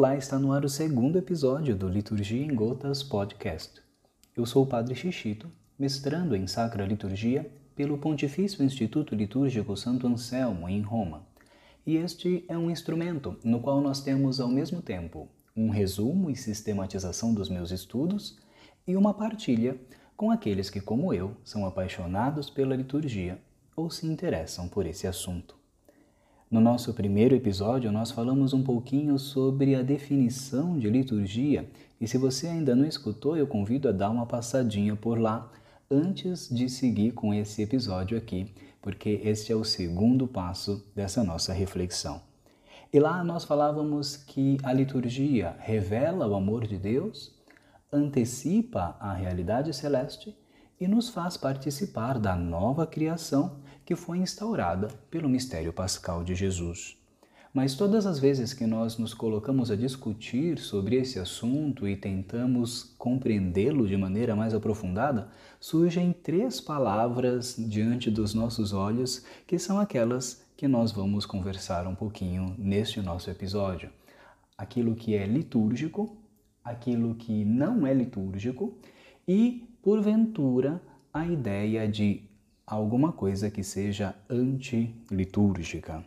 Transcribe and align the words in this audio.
Olá, 0.00 0.16
está 0.16 0.38
no 0.38 0.50
ar 0.50 0.64
o 0.64 0.68
segundo 0.70 1.18
episódio 1.18 1.76
do 1.76 1.86
Liturgia 1.86 2.42
em 2.42 2.54
Gotas 2.54 3.02
Podcast. 3.02 3.82
Eu 4.34 4.46
sou 4.46 4.62
o 4.62 4.66
Padre 4.66 4.94
Xixito, 4.94 5.52
mestrando 5.78 6.34
em 6.34 6.46
Sacra 6.46 6.86
Liturgia 6.86 7.52
pelo 7.76 7.98
Pontifício 7.98 8.64
Instituto 8.64 9.14
Litúrgico 9.14 9.76
Santo 9.76 10.06
Anselmo, 10.06 10.66
em 10.70 10.80
Roma. 10.80 11.26
E 11.86 11.98
este 11.98 12.46
é 12.48 12.56
um 12.56 12.70
instrumento 12.70 13.36
no 13.44 13.60
qual 13.60 13.82
nós 13.82 14.02
temos 14.02 14.40
ao 14.40 14.48
mesmo 14.48 14.80
tempo 14.80 15.28
um 15.54 15.68
resumo 15.68 16.30
e 16.30 16.34
sistematização 16.34 17.34
dos 17.34 17.50
meus 17.50 17.70
estudos 17.70 18.38
e 18.86 18.96
uma 18.96 19.12
partilha 19.12 19.78
com 20.16 20.30
aqueles 20.30 20.70
que, 20.70 20.80
como 20.80 21.12
eu, 21.12 21.36
são 21.44 21.66
apaixonados 21.66 22.48
pela 22.48 22.74
liturgia 22.74 23.38
ou 23.76 23.90
se 23.90 24.06
interessam 24.06 24.66
por 24.66 24.86
esse 24.86 25.06
assunto. 25.06 25.59
No 26.50 26.60
nosso 26.60 26.92
primeiro 26.92 27.36
episódio, 27.36 27.92
nós 27.92 28.10
falamos 28.10 28.52
um 28.52 28.60
pouquinho 28.60 29.16
sobre 29.20 29.76
a 29.76 29.82
definição 29.82 30.76
de 30.76 30.90
liturgia, 30.90 31.70
e 32.00 32.08
se 32.08 32.18
você 32.18 32.48
ainda 32.48 32.74
não 32.74 32.84
escutou, 32.84 33.36
eu 33.36 33.46
convido 33.46 33.88
a 33.88 33.92
dar 33.92 34.10
uma 34.10 34.26
passadinha 34.26 34.96
por 34.96 35.16
lá 35.16 35.48
antes 35.88 36.48
de 36.48 36.68
seguir 36.68 37.12
com 37.12 37.32
esse 37.32 37.62
episódio 37.62 38.18
aqui, 38.18 38.52
porque 38.82 39.20
este 39.22 39.52
é 39.52 39.54
o 39.54 39.62
segundo 39.62 40.26
passo 40.26 40.84
dessa 40.92 41.22
nossa 41.22 41.52
reflexão. 41.52 42.20
E 42.92 42.98
lá 42.98 43.22
nós 43.22 43.44
falávamos 43.44 44.16
que 44.16 44.58
a 44.64 44.72
liturgia 44.72 45.54
revela 45.60 46.26
o 46.26 46.34
amor 46.34 46.66
de 46.66 46.76
Deus, 46.76 47.32
antecipa 47.92 48.96
a 48.98 49.12
realidade 49.12 49.72
celeste 49.72 50.36
e 50.80 50.88
nos 50.88 51.10
faz 51.10 51.36
participar 51.36 52.18
da 52.18 52.34
nova 52.34 52.88
criação 52.88 53.60
que 53.90 53.96
foi 53.96 54.18
instaurada 54.18 54.86
pelo 55.10 55.28
mistério 55.28 55.72
pascal 55.72 56.22
de 56.22 56.32
Jesus. 56.32 56.96
Mas 57.52 57.74
todas 57.74 58.06
as 58.06 58.20
vezes 58.20 58.54
que 58.54 58.64
nós 58.64 58.96
nos 58.98 59.12
colocamos 59.12 59.68
a 59.68 59.74
discutir 59.74 60.60
sobre 60.60 60.94
esse 60.94 61.18
assunto 61.18 61.88
e 61.88 61.96
tentamos 61.96 62.94
compreendê-lo 62.96 63.88
de 63.88 63.96
maneira 63.96 64.36
mais 64.36 64.54
aprofundada, 64.54 65.28
surgem 65.58 66.12
três 66.12 66.60
palavras 66.60 67.56
diante 67.58 68.12
dos 68.12 68.32
nossos 68.32 68.72
olhos 68.72 69.24
que 69.44 69.58
são 69.58 69.80
aquelas 69.80 70.40
que 70.56 70.68
nós 70.68 70.92
vamos 70.92 71.26
conversar 71.26 71.88
um 71.88 71.94
pouquinho 71.96 72.54
neste 72.56 73.00
nosso 73.00 73.28
episódio. 73.28 73.90
Aquilo 74.56 74.94
que 74.94 75.16
é 75.16 75.26
litúrgico, 75.26 76.16
aquilo 76.62 77.16
que 77.16 77.44
não 77.44 77.84
é 77.84 77.92
litúrgico 77.92 78.78
e 79.26 79.68
porventura, 79.82 80.80
a 81.12 81.26
ideia 81.26 81.88
de 81.88 82.29
alguma 82.70 83.10
coisa 83.10 83.50
que 83.50 83.64
seja 83.64 84.14
antilitúrgica. 84.28 86.04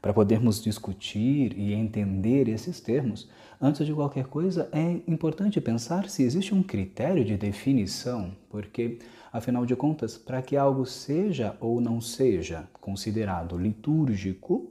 Para 0.00 0.12
podermos 0.12 0.62
discutir 0.62 1.58
e 1.58 1.72
entender 1.72 2.46
esses 2.46 2.78
termos, 2.78 3.28
antes 3.60 3.86
de 3.86 3.92
qualquer 3.92 4.26
coisa, 4.26 4.68
é 4.70 5.00
importante 5.10 5.60
pensar 5.60 6.08
se 6.08 6.22
existe 6.22 6.54
um 6.54 6.62
critério 6.62 7.24
de 7.24 7.36
definição, 7.36 8.32
porque, 8.48 8.98
afinal 9.32 9.66
de 9.66 9.74
contas, 9.74 10.16
para 10.16 10.42
que 10.42 10.56
algo 10.56 10.86
seja 10.86 11.56
ou 11.58 11.80
não 11.80 12.00
seja 12.00 12.68
considerado 12.80 13.58
litúrgico, 13.58 14.70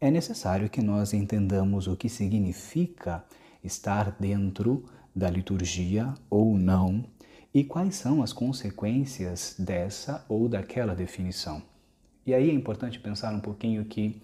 é 0.00 0.10
necessário 0.10 0.68
que 0.68 0.82
nós 0.82 1.12
entendamos 1.12 1.88
o 1.88 1.96
que 1.96 2.08
significa 2.08 3.24
estar 3.64 4.14
dentro 4.20 4.84
da 5.16 5.30
liturgia 5.30 6.12
ou 6.28 6.58
não 6.58 7.04
e 7.54 7.62
quais 7.62 7.94
são 7.94 8.20
as 8.20 8.32
consequências 8.32 9.54
dessa 9.56 10.26
ou 10.28 10.48
daquela 10.48 10.94
definição. 10.94 11.62
E 12.26 12.34
aí 12.34 12.50
é 12.50 12.52
importante 12.52 12.98
pensar 12.98 13.32
um 13.32 13.40
pouquinho 13.40 13.84
que, 13.84 14.20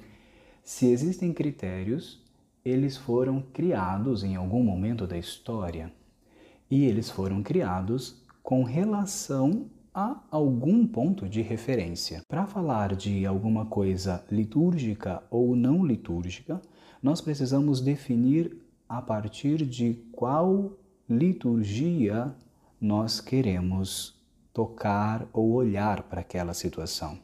se 0.65 0.87
existem 0.87 1.33
critérios, 1.33 2.21
eles 2.65 2.97
foram 2.97 3.41
criados 3.41 4.25
em 4.25 4.35
algum 4.35 4.65
momento 4.65 5.07
da 5.07 5.17
história 5.17 5.93
e 6.69 6.85
eles 6.85 7.09
foram 7.09 7.43
criados 7.43 8.21
com 8.43 8.65
relação 8.65 9.67
a 9.95 10.23
algum 10.31 10.87
ponto 10.87 11.29
de 11.29 11.41
referência. 11.41 12.23
Para 12.29 12.47
falar 12.47 12.95
de 12.95 13.27
alguma 13.27 13.67
coisa 13.67 14.25
litúrgica 14.31 15.23
ou 15.31 15.55
não 15.55 15.85
litúrgica, 15.85 16.61
nós 17.03 17.21
precisamos 17.21 17.81
definir 17.81 18.57
a 18.89 19.01
partir 19.01 19.65
de 19.67 19.95
qual 20.13 20.77
liturgia 21.09 22.35
nós 22.81 23.21
queremos 23.21 24.19
tocar 24.53 25.27
ou 25.33 25.53
olhar 25.53 26.03
para 26.05 26.21
aquela 26.21 26.55
situação. 26.55 27.19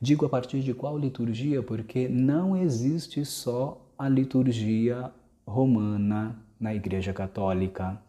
Digo 0.00 0.26
a 0.26 0.28
partir 0.28 0.60
de 0.60 0.74
qual 0.74 0.98
liturgia, 0.98 1.62
porque 1.62 2.08
não 2.08 2.56
existe 2.56 3.24
só 3.24 3.86
a 3.98 4.08
liturgia 4.08 5.12
romana 5.46 6.36
na 6.58 6.74
Igreja 6.74 7.12
Católica. 7.12 8.00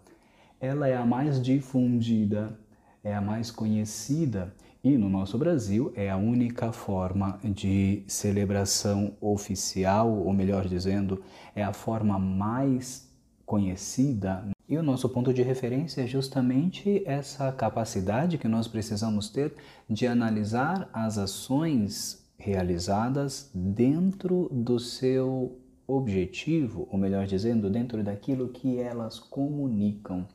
Ela 0.59 0.87
é 0.87 0.95
a 0.95 1.05
mais 1.05 1.41
difundida, 1.41 2.57
é 3.03 3.13
a 3.13 3.21
mais 3.21 3.51
conhecida 3.51 4.53
e 4.83 4.97
no 4.97 5.09
nosso 5.09 5.37
Brasil 5.37 5.93
é 5.95 6.09
a 6.09 6.17
única 6.17 6.71
forma 6.71 7.39
de 7.43 8.03
celebração 8.07 9.15
oficial, 9.21 10.11
ou 10.11 10.33
melhor 10.33 10.67
dizendo, 10.67 11.21
é 11.55 11.63
a 11.63 11.71
forma 11.71 12.17
mais 12.17 13.07
conhecida 13.45 14.43
e 14.71 14.77
o 14.77 14.81
nosso 14.81 15.09
ponto 15.09 15.33
de 15.33 15.43
referência 15.43 16.01
é 16.01 16.07
justamente 16.07 17.03
essa 17.05 17.51
capacidade 17.51 18.37
que 18.37 18.47
nós 18.47 18.69
precisamos 18.69 19.27
ter 19.27 19.53
de 19.89 20.07
analisar 20.07 20.89
as 20.93 21.17
ações 21.17 22.25
realizadas 22.37 23.51
dentro 23.53 24.47
do 24.49 24.79
seu 24.79 25.59
objetivo, 25.85 26.87
ou 26.89 26.97
melhor 26.97 27.27
dizendo, 27.27 27.69
dentro 27.69 28.01
daquilo 28.01 28.47
que 28.47 28.77
elas 28.77 29.19
comunicam. 29.19 30.25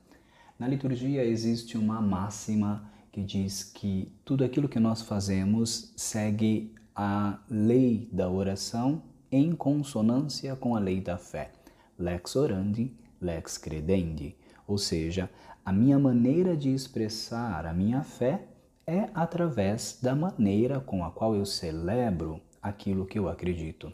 Na 0.59 0.69
liturgia 0.69 1.25
existe 1.25 1.79
uma 1.79 2.03
máxima 2.03 2.93
que 3.11 3.23
diz 3.23 3.65
que 3.65 4.13
tudo 4.23 4.45
aquilo 4.45 4.69
que 4.69 4.79
nós 4.79 5.01
fazemos 5.01 5.95
segue 5.97 6.75
a 6.95 7.39
lei 7.49 8.07
da 8.13 8.29
oração 8.29 9.03
em 9.33 9.55
consonância 9.55 10.55
com 10.55 10.77
a 10.77 10.79
lei 10.79 11.01
da 11.01 11.17
fé. 11.17 11.53
Lex 11.99 12.37
orandi, 12.37 12.93
lex 13.27 13.59
credendi, 13.59 14.37
ou 14.67 14.79
seja, 14.79 15.29
a 15.65 15.73
minha 15.73 15.99
maneira 15.99 16.57
de 16.57 16.73
expressar 16.73 17.67
a 17.67 17.73
minha 17.73 18.03
fé 18.03 18.47
é 18.87 19.11
através 19.13 19.99
da 20.01 20.15
maneira 20.15 20.81
com 20.81 21.05
a 21.05 21.11
qual 21.11 21.35
eu 21.35 21.45
celebro 21.45 22.41
aquilo 22.63 23.05
que 23.05 23.19
eu 23.19 23.29
acredito. 23.29 23.93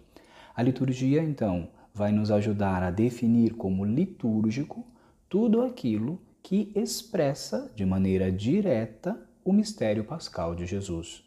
A 0.55 0.63
liturgia, 0.63 1.23
então, 1.23 1.69
vai 1.95 2.13
nos 2.13 2.31
ajudar 2.31 2.83
a 2.83 2.91
definir 2.91 3.55
como 3.55 3.85
litúrgico 3.85 4.85
tudo 5.29 5.63
aquilo 5.63 6.21
que 6.43 6.71
expressa 6.75 7.73
de 7.75 7.87
maneira 7.87 8.31
direta 8.31 9.19
o 9.45 9.53
mistério 9.53 10.05
pascal 10.05 10.55
de 10.55 10.67
Jesus. 10.67 11.25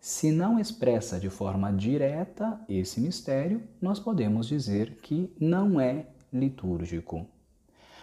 Se 0.00 0.32
não 0.32 0.58
expressa 0.58 1.20
de 1.20 1.28
forma 1.28 1.70
direta 1.72 2.58
esse 2.68 3.00
mistério, 3.00 3.62
nós 3.80 4.00
podemos 4.00 4.48
dizer 4.48 4.96
que 5.02 5.30
não 5.38 5.78
é 5.78 6.06
litúrgico. 6.32 7.26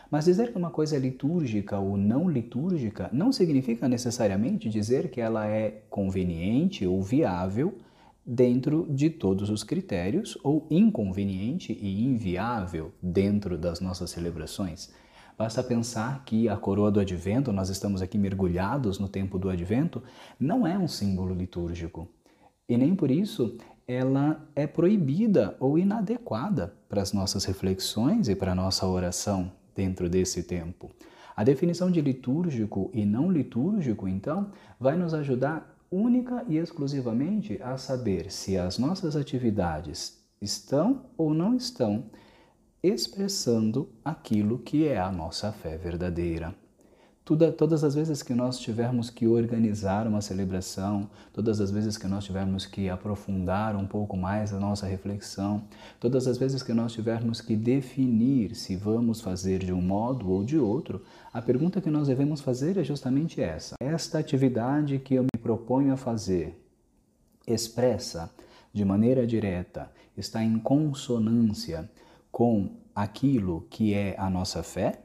Mas 0.09 0.25
dizer 0.25 0.51
que 0.51 0.57
uma 0.57 0.71
coisa 0.71 0.95
é 0.95 0.99
litúrgica 0.99 1.77
ou 1.77 1.97
não 1.97 2.29
litúrgica 2.29 3.09
não 3.11 3.31
significa 3.31 3.89
necessariamente 3.89 4.69
dizer 4.69 5.09
que 5.09 5.19
ela 5.19 5.45
é 5.47 5.83
conveniente 5.89 6.85
ou 6.85 7.01
viável 7.01 7.77
dentro 8.25 8.85
de 8.89 9.09
todos 9.09 9.49
os 9.49 9.63
critérios 9.63 10.38
ou 10.43 10.65
inconveniente 10.69 11.73
e 11.73 12.03
inviável 12.03 12.91
dentro 13.01 13.57
das 13.57 13.79
nossas 13.79 14.09
celebrações. 14.09 14.94
Basta 15.38 15.62
pensar 15.62 16.23
que 16.25 16.50
a 16.50 16.57
coroa 16.57 16.89
do 16.89 17.00
advento, 17.00 17.53
nós 17.53 17.69
estamos 17.69 18.01
aqui 18.01 18.18
mergulhados 18.18 18.97
no 18.97 19.07
tempo 19.07 19.38
do 19.38 19.50
advento, 19.50 20.01
não 20.39 20.65
é 20.65 20.77
um 20.77 20.88
símbolo 20.88 21.33
litúrgico. 21.33 22.09
E 22.68 22.75
nem 22.75 22.95
por 22.95 23.12
isso 23.12 23.57
ela 23.88 24.45
é 24.54 24.68
proibida 24.68 25.56
ou 25.62 25.78
inadequada 25.78 26.74
para 26.89 27.01
as 27.01 27.13
nossas 27.13 27.45
reflexões 27.45 28.28
e 28.28 28.36
para 28.36 28.51
a 28.51 28.56
nossa 28.56 28.86
oração 28.86 29.50
dentro 29.74 30.10
desse 30.10 30.44
tempo. 30.44 30.92
A 31.34 31.44
definição 31.44 31.89
de 31.89 32.01
litúrgico 32.01 32.92
e 32.94 33.06
não 33.06 33.31
litúrgico, 33.31 34.07
então, 34.07 34.51
vai 34.78 34.98
nos 34.98 35.13
ajudar 35.13 35.78
única 35.89 36.44
e 36.50 36.57
exclusivamente 36.57 37.62
a 37.63 37.78
saber 37.78 38.30
se 38.30 38.57
as 38.57 38.78
nossas 38.78 39.16
atividades 39.16 40.22
estão 40.42 41.06
ou 41.16 41.33
não 41.33 41.56
estão 41.56 42.06
expressando 42.83 43.90
aquilo 44.04 44.60
que 44.60 44.86
é 44.86 45.00
a 45.00 45.12
nossa 45.12 45.51
fé 45.51 45.78
verdadeira. 45.78 46.54
Tudo, 47.27 47.51
todas 47.51 47.83
as 47.83 47.94
vezes 47.94 48.24
que 48.24 48.33
nós 48.33 48.57
tivermos 48.57 49.09
que 49.09 49.27
organizar 49.27 50.07
uma 50.07 50.21
celebração, 50.21 51.09
todas 51.33 51.59
as 51.59 51.69
vezes 51.69 51.97
que 51.97 52.07
nós 52.07 52.24
tivermos 52.24 52.65
que 52.65 52.88
aprofundar 52.88 53.75
um 53.75 53.85
pouco 53.85 54.15
mais 54.15 54.53
a 54.53 54.59
nossa 54.62 54.88
reflexão, 54.88 55.62
todas 56.00 56.25
as 56.25 56.38
vezes 56.38 56.63
que 56.63 56.71
nós 56.71 56.94
tivermos 56.94 57.41
que 57.41 57.57
definir 57.57 58.56
se 58.56 58.77
vamos 58.77 59.19
fazer 59.19 59.59
de 59.59 59.74
um 59.74 59.81
modo 59.81 60.31
ou 60.31 60.41
de 60.41 60.57
outro, 60.57 61.03
a 61.33 61.41
pergunta 61.41 61.81
que 61.81 61.89
nós 61.89 62.07
devemos 62.07 62.39
fazer 62.39 62.77
é 62.77 62.83
justamente 62.85 63.41
essa: 63.41 63.75
esta 63.81 64.19
atividade 64.19 64.97
que 64.97 65.15
eu 65.15 65.23
me 65.23 65.41
proponho 65.44 65.91
a 65.91 65.97
fazer 65.97 66.57
expressa 67.45 68.31
de 68.71 68.85
maneira 68.85 69.27
direta, 69.27 69.91
está 70.15 70.41
em 70.41 70.57
consonância 70.57 71.91
com 72.31 72.69
aquilo 72.95 73.68
que 73.69 73.94
é 73.94 74.15
a 74.18 74.30
nossa 74.30 74.63
fé, 74.63 75.01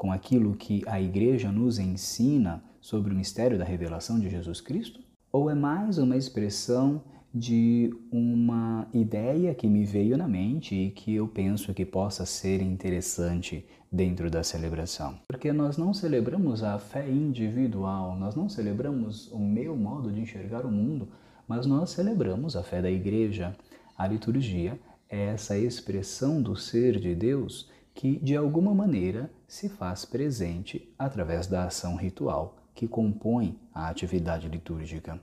com 0.00 0.10
aquilo 0.10 0.56
que 0.56 0.82
a 0.86 0.98
igreja 0.98 1.52
nos 1.52 1.78
ensina 1.78 2.64
sobre 2.80 3.12
o 3.12 3.14
mistério 3.14 3.58
da 3.58 3.66
revelação 3.66 4.18
de 4.18 4.30
Jesus 4.30 4.58
Cristo? 4.58 4.98
Ou 5.30 5.50
é 5.50 5.54
mais 5.54 5.98
uma 5.98 6.16
expressão 6.16 7.02
de 7.34 7.94
uma 8.10 8.88
ideia 8.94 9.54
que 9.54 9.66
me 9.66 9.84
veio 9.84 10.16
na 10.16 10.26
mente 10.26 10.74
e 10.74 10.90
que 10.90 11.14
eu 11.14 11.28
penso 11.28 11.74
que 11.74 11.84
possa 11.84 12.24
ser 12.24 12.62
interessante 12.62 13.66
dentro 13.92 14.30
da 14.30 14.42
celebração. 14.42 15.18
Porque 15.28 15.52
nós 15.52 15.76
não 15.76 15.92
celebramos 15.92 16.62
a 16.62 16.78
fé 16.78 17.06
individual, 17.06 18.16
nós 18.16 18.34
não 18.34 18.48
celebramos 18.48 19.30
o 19.30 19.38
meu 19.38 19.76
modo 19.76 20.10
de 20.10 20.22
enxergar 20.22 20.64
o 20.64 20.72
mundo, 20.72 21.10
mas 21.46 21.66
nós 21.66 21.90
celebramos 21.90 22.56
a 22.56 22.62
fé 22.62 22.80
da 22.80 22.90
igreja. 22.90 23.54
A 23.98 24.06
liturgia 24.06 24.80
é 25.10 25.26
essa 25.26 25.58
expressão 25.58 26.40
do 26.40 26.56
ser 26.56 26.98
de 26.98 27.14
Deus 27.14 27.68
que, 27.94 28.18
de 28.18 28.36
alguma 28.36 28.74
maneira, 28.74 29.30
se 29.46 29.68
faz 29.68 30.04
presente 30.04 30.92
através 30.98 31.46
da 31.46 31.64
ação 31.64 31.96
ritual 31.96 32.56
que 32.74 32.86
compõe 32.88 33.58
a 33.74 33.88
atividade 33.88 34.48
litúrgica. 34.48 35.20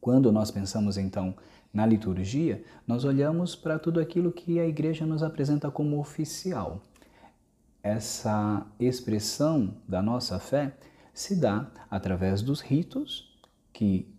Quando 0.00 0.32
nós 0.32 0.50
pensamos 0.50 0.98
então 0.98 1.34
na 1.72 1.86
liturgia, 1.86 2.62
nós 2.86 3.04
olhamos 3.04 3.54
para 3.54 3.78
tudo 3.78 4.00
aquilo 4.00 4.32
que 4.32 4.58
a 4.58 4.66
igreja 4.66 5.06
nos 5.06 5.22
apresenta 5.22 5.70
como 5.70 5.98
oficial. 5.98 6.82
Essa 7.82 8.66
expressão 8.78 9.76
da 9.88 10.02
nossa 10.02 10.38
fé 10.38 10.76
se 11.14 11.36
dá 11.36 11.70
através 11.90 12.42
dos 12.42 12.60
ritos 12.60 13.38
que 13.72 14.12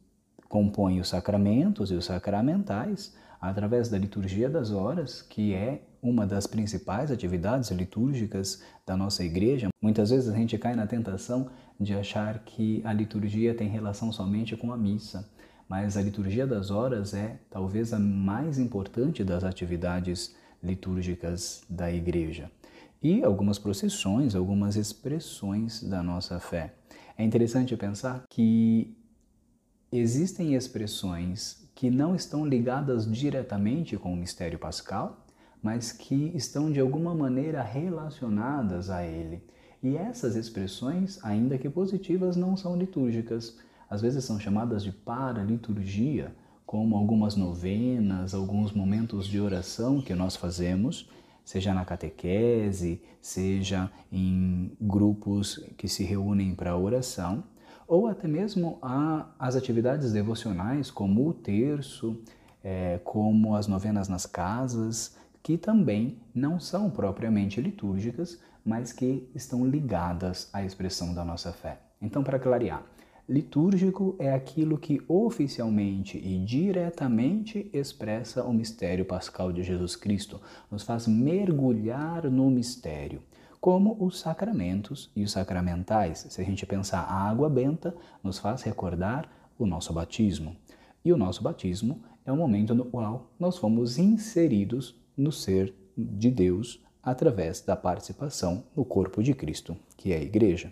compõem 0.50 1.00
os 1.00 1.10
sacramentos 1.10 1.92
e 1.92 1.96
os 1.96 2.06
sacramentais, 2.06 3.16
através 3.40 3.90
da 3.90 3.98
liturgia 3.98 4.50
das 4.50 4.72
horas, 4.72 5.22
que 5.22 5.54
é 5.54 5.82
uma 6.04 6.28
das 6.28 6.46
principais 6.46 7.10
atividades 7.10 7.72
litúrgicas 7.72 8.62
da 8.86 8.96
nossa 8.96 9.24
igreja. 9.24 9.70
Muitas 9.82 10.10
vezes 10.12 10.30
a 10.30 10.36
gente 10.36 10.58
cai 10.58 10.76
na 10.76 10.86
tentação 10.86 11.50
de 11.80 11.96
achar 11.96 12.40
que 12.40 12.82
a 12.84 12.94
liturgia 12.94 13.56
tem 13.56 13.70
relação 13.70 14.12
somente 14.12 14.56
com 14.56 14.72
a 14.72 14.78
missa 14.78 15.28
mas 15.68 15.98
a 15.98 16.02
liturgia 16.04 16.46
das 16.46 16.70
horas 16.70 17.16
é 17.16 17.40
talvez 17.50 17.94
a 17.94 18.00
mais 18.00 18.60
importante 18.60 19.24
das 19.24 19.44
atividades 19.44 20.36
litúrgicas 20.62 21.64
da 21.68 21.92
igreja. 21.92 22.52
E 23.02 23.24
algumas 23.24 23.60
procissões, 23.60 24.36
algumas 24.36 24.76
expressões 24.76 25.84
da 25.84 26.04
nossa 26.04 26.40
fé. 26.40 26.76
É 27.18 27.24
interessante 27.24 27.76
pensar 27.76 28.24
que 28.30 28.96
existem 29.92 30.56
expressões 30.56 31.68
que 31.76 31.90
não 31.90 32.16
estão 32.16 32.46
ligadas 32.46 33.12
diretamente 33.12 33.98
com 33.98 34.14
o 34.14 34.16
mistério 34.16 34.60
pascal, 34.60 35.23
mas 35.64 35.92
que 35.92 36.32
estão 36.36 36.72
de 36.72 36.80
alguma 36.80 37.16
maneira 37.16 37.64
relacionadas 37.64 38.92
a 38.92 39.04
ele. 39.04 39.42
E 39.82 39.98
essas 39.98 40.36
expressões, 40.36 41.18
ainda 41.24 41.58
que 41.58 41.70
positivas, 41.70 42.36
não 42.36 42.56
são 42.56 42.76
litúrgicas 42.76 43.58
às 43.94 44.02
vezes 44.02 44.26
são 44.26 44.40
chamadas 44.40 44.84
de 44.84 44.92
paraliturgia, 44.92 46.34
como 46.66 46.96
algumas 46.98 47.36
novenas, 47.36 48.34
alguns 48.34 48.72
momentos 48.72 49.28
de 49.28 49.40
oração 49.40 50.02
que 50.02 50.16
nós 50.16 50.36
fazemos, 50.36 51.08
seja 51.46 51.76
na 51.76 51.86
catequese, 51.86 53.00
seja 53.22 53.92
em 54.12 54.72
grupos 54.82 55.64
que 55.78 55.88
se 55.88 56.04
reúnem 56.04 56.56
para 56.56 56.76
oração, 56.76 57.44
ou 57.88 58.08
até 58.08 58.28
mesmo 58.28 58.80
as 59.38 59.56
atividades 59.56 60.12
devocionais, 60.12 60.90
como 60.90 61.30
o 61.30 61.34
terço, 61.34 62.20
é, 62.64 63.00
como 63.04 63.56
as 63.56 63.68
novenas 63.68 64.08
nas 64.10 64.26
casas, 64.26 65.16
que 65.44 65.58
também 65.58 66.18
não 66.34 66.60
são 66.60 66.90
propriamente 66.90 67.62
litúrgicas, 67.62 68.40
mas 68.66 68.94
que 68.94 69.30
estão 69.36 69.68
ligadas 69.68 70.50
à 70.54 70.64
expressão 70.64 71.14
da 71.14 71.26
nossa 71.26 71.52
fé. 71.52 71.80
Então, 72.02 72.24
para 72.24 72.40
clarear, 72.40 72.84
Litúrgico 73.28 74.18
é 74.20 74.34
aquilo 74.34 74.78
que 74.78 75.02
oficialmente 75.08 76.18
e 76.18 76.38
diretamente 76.44 77.70
expressa 77.72 78.44
o 78.44 78.54
mistério 78.54 79.06
pascal 79.06 79.54
de 79.54 79.64
Jesus 79.64 79.96
Cristo, 79.96 80.42
nos 80.70 80.84
faz 80.84 81.08
mergulhar 81.08 82.30
no 82.30 82.52
mistério, 82.52 83.22
como 83.62 83.96
os 83.98 84.20
sacramentos 84.20 85.10
e 85.16 85.24
os 85.24 85.32
sacramentais. 85.32 86.28
Se 86.30 86.42
a 86.42 86.44
gente 86.44 86.66
pensar 86.66 87.00
a 87.00 87.30
água 87.30 87.50
benta, 87.50 87.96
nos 88.22 88.40
faz 88.40 88.62
recordar 88.62 89.30
o 89.58 89.66
nosso 89.66 89.94
batismo. 89.94 90.58
E 91.06 91.14
o 91.14 91.18
nosso 91.18 91.42
batismo 91.42 92.04
é 92.26 92.32
o 92.32 92.36
momento 92.36 92.76
no 92.76 92.84
qual 92.84 93.32
nós 93.40 93.58
fomos 93.58 93.98
inseridos 93.98 95.02
no 95.16 95.32
ser 95.32 95.74
de 95.98 96.30
Deus 96.30 96.82
através 97.02 97.62
da 97.62 97.76
participação 97.76 98.64
no 98.76 98.86
corpo 98.86 99.22
de 99.22 99.34
Cristo, 99.34 99.76
que 99.98 100.14
é 100.14 100.18
a 100.18 100.24
igreja. 100.24 100.72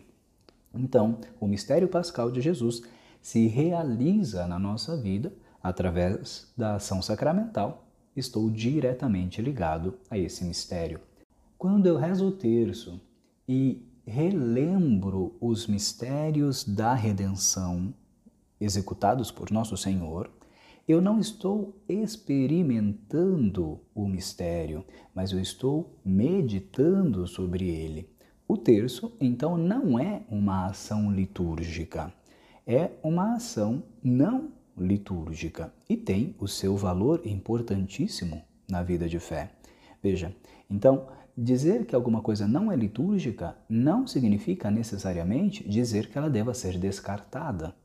Então, 0.73 1.19
o 1.39 1.47
mistério 1.47 1.87
pascal 1.87 2.31
de 2.31 2.41
Jesus 2.41 2.81
se 3.21 3.47
realiza 3.47 4.47
na 4.47 4.57
nossa 4.57 4.95
vida 4.95 5.33
através 5.61 6.51
da 6.57 6.75
ação 6.75 7.01
sacramental. 7.01 7.85
Estou 8.15 8.49
diretamente 8.49 9.41
ligado 9.41 9.95
a 10.09 10.17
esse 10.17 10.43
mistério. 10.43 10.99
Quando 11.57 11.85
eu 11.85 11.97
rezo 11.97 12.27
o 12.27 12.31
terço 12.31 12.99
e 13.47 13.85
relembro 14.05 15.35
os 15.39 15.67
mistérios 15.67 16.63
da 16.63 16.93
redenção 16.93 17.93
executados 18.59 19.31
por 19.31 19.51
nosso 19.51 19.77
Senhor, 19.77 20.29
eu 20.87 21.01
não 21.01 21.19
estou 21.19 21.75
experimentando 21.87 23.79
o 23.93 24.07
mistério, 24.07 24.83
mas 25.13 25.31
eu 25.31 25.39
estou 25.39 25.95
meditando 26.03 27.27
sobre 27.27 27.69
ele. 27.69 28.09
O 28.47 28.57
terço, 28.57 29.15
então, 29.21 29.57
não 29.57 29.97
é 29.97 30.23
uma 30.29 30.67
ação 30.67 31.11
litúrgica, 31.11 32.13
é 32.67 32.91
uma 33.01 33.35
ação 33.35 33.83
não 34.03 34.51
litúrgica 34.77 35.73
e 35.87 35.95
tem 35.95 36.35
o 36.39 36.47
seu 36.47 36.75
valor 36.75 37.21
importantíssimo 37.25 38.41
na 38.69 38.83
vida 38.83 39.07
de 39.07 39.19
fé. 39.19 39.51
Veja, 40.01 40.35
então, 40.69 41.07
dizer 41.37 41.85
que 41.85 41.95
alguma 41.95 42.21
coisa 42.21 42.47
não 42.47 42.71
é 42.71 42.75
litúrgica 42.75 43.55
não 43.69 44.07
significa 44.07 44.71
necessariamente 44.71 45.67
dizer 45.67 46.09
que 46.09 46.17
ela 46.17 46.29
deva 46.29 46.53
ser 46.53 46.77
descartada. 46.77 47.75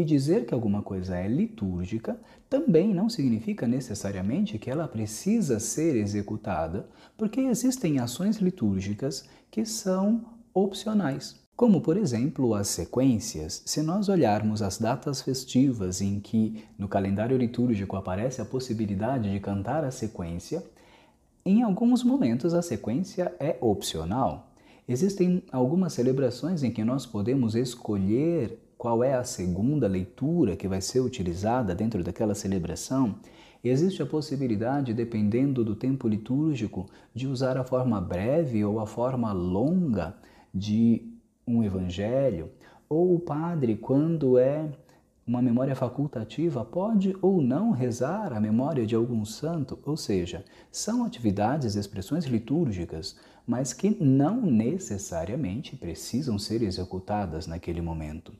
E 0.00 0.04
dizer 0.04 0.46
que 0.46 0.54
alguma 0.54 0.80
coisa 0.80 1.14
é 1.14 1.28
litúrgica 1.28 2.18
também 2.48 2.94
não 2.94 3.10
significa 3.10 3.68
necessariamente 3.68 4.58
que 4.58 4.70
ela 4.70 4.88
precisa 4.88 5.60
ser 5.60 5.94
executada, 5.94 6.88
porque 7.18 7.38
existem 7.42 7.98
ações 7.98 8.38
litúrgicas 8.38 9.26
que 9.50 9.66
são 9.66 10.24
opcionais. 10.54 11.38
Como, 11.54 11.82
por 11.82 11.98
exemplo, 11.98 12.54
as 12.54 12.68
sequências. 12.68 13.62
Se 13.66 13.82
nós 13.82 14.08
olharmos 14.08 14.62
as 14.62 14.78
datas 14.78 15.20
festivas 15.20 16.00
em 16.00 16.18
que 16.18 16.64
no 16.78 16.88
calendário 16.88 17.36
litúrgico 17.36 17.94
aparece 17.94 18.40
a 18.40 18.46
possibilidade 18.46 19.30
de 19.30 19.38
cantar 19.38 19.84
a 19.84 19.90
sequência, 19.90 20.64
em 21.44 21.62
alguns 21.62 22.02
momentos 22.02 22.54
a 22.54 22.62
sequência 22.62 23.34
é 23.38 23.58
opcional. 23.60 24.50
Existem 24.88 25.42
algumas 25.52 25.92
celebrações 25.92 26.62
em 26.62 26.70
que 26.70 26.84
nós 26.84 27.04
podemos 27.04 27.54
escolher 27.54 28.69
qual 28.80 29.04
é 29.04 29.12
a 29.12 29.22
segunda 29.22 29.86
leitura 29.86 30.56
que 30.56 30.66
vai 30.66 30.80
ser 30.80 31.00
utilizada 31.00 31.74
dentro 31.74 32.02
daquela 32.02 32.34
celebração, 32.34 33.16
existe 33.62 34.02
a 34.02 34.06
possibilidade, 34.06 34.94
dependendo 34.94 35.62
do 35.62 35.76
tempo 35.76 36.08
litúrgico, 36.08 36.86
de 37.14 37.26
usar 37.26 37.58
a 37.58 37.62
forma 37.62 38.00
breve 38.00 38.64
ou 38.64 38.80
a 38.80 38.86
forma 38.86 39.34
longa 39.34 40.16
de 40.54 41.12
um 41.46 41.62
evangelho, 41.62 42.48
ou 42.88 43.14
o 43.14 43.20
padre, 43.20 43.76
quando 43.76 44.38
é 44.38 44.72
uma 45.26 45.42
memória 45.42 45.76
facultativa, 45.76 46.64
pode 46.64 47.14
ou 47.20 47.42
não 47.42 47.72
rezar 47.72 48.32
a 48.32 48.40
memória 48.40 48.86
de 48.86 48.94
algum 48.94 49.26
santo, 49.26 49.78
ou 49.84 49.94
seja, 49.94 50.42
são 50.72 51.04
atividades, 51.04 51.74
expressões 51.74 52.24
litúrgicas, 52.24 53.14
mas 53.46 53.74
que 53.74 54.02
não 54.02 54.40
necessariamente 54.40 55.76
precisam 55.76 56.38
ser 56.38 56.62
executadas 56.62 57.46
naquele 57.46 57.82
momento. 57.82 58.32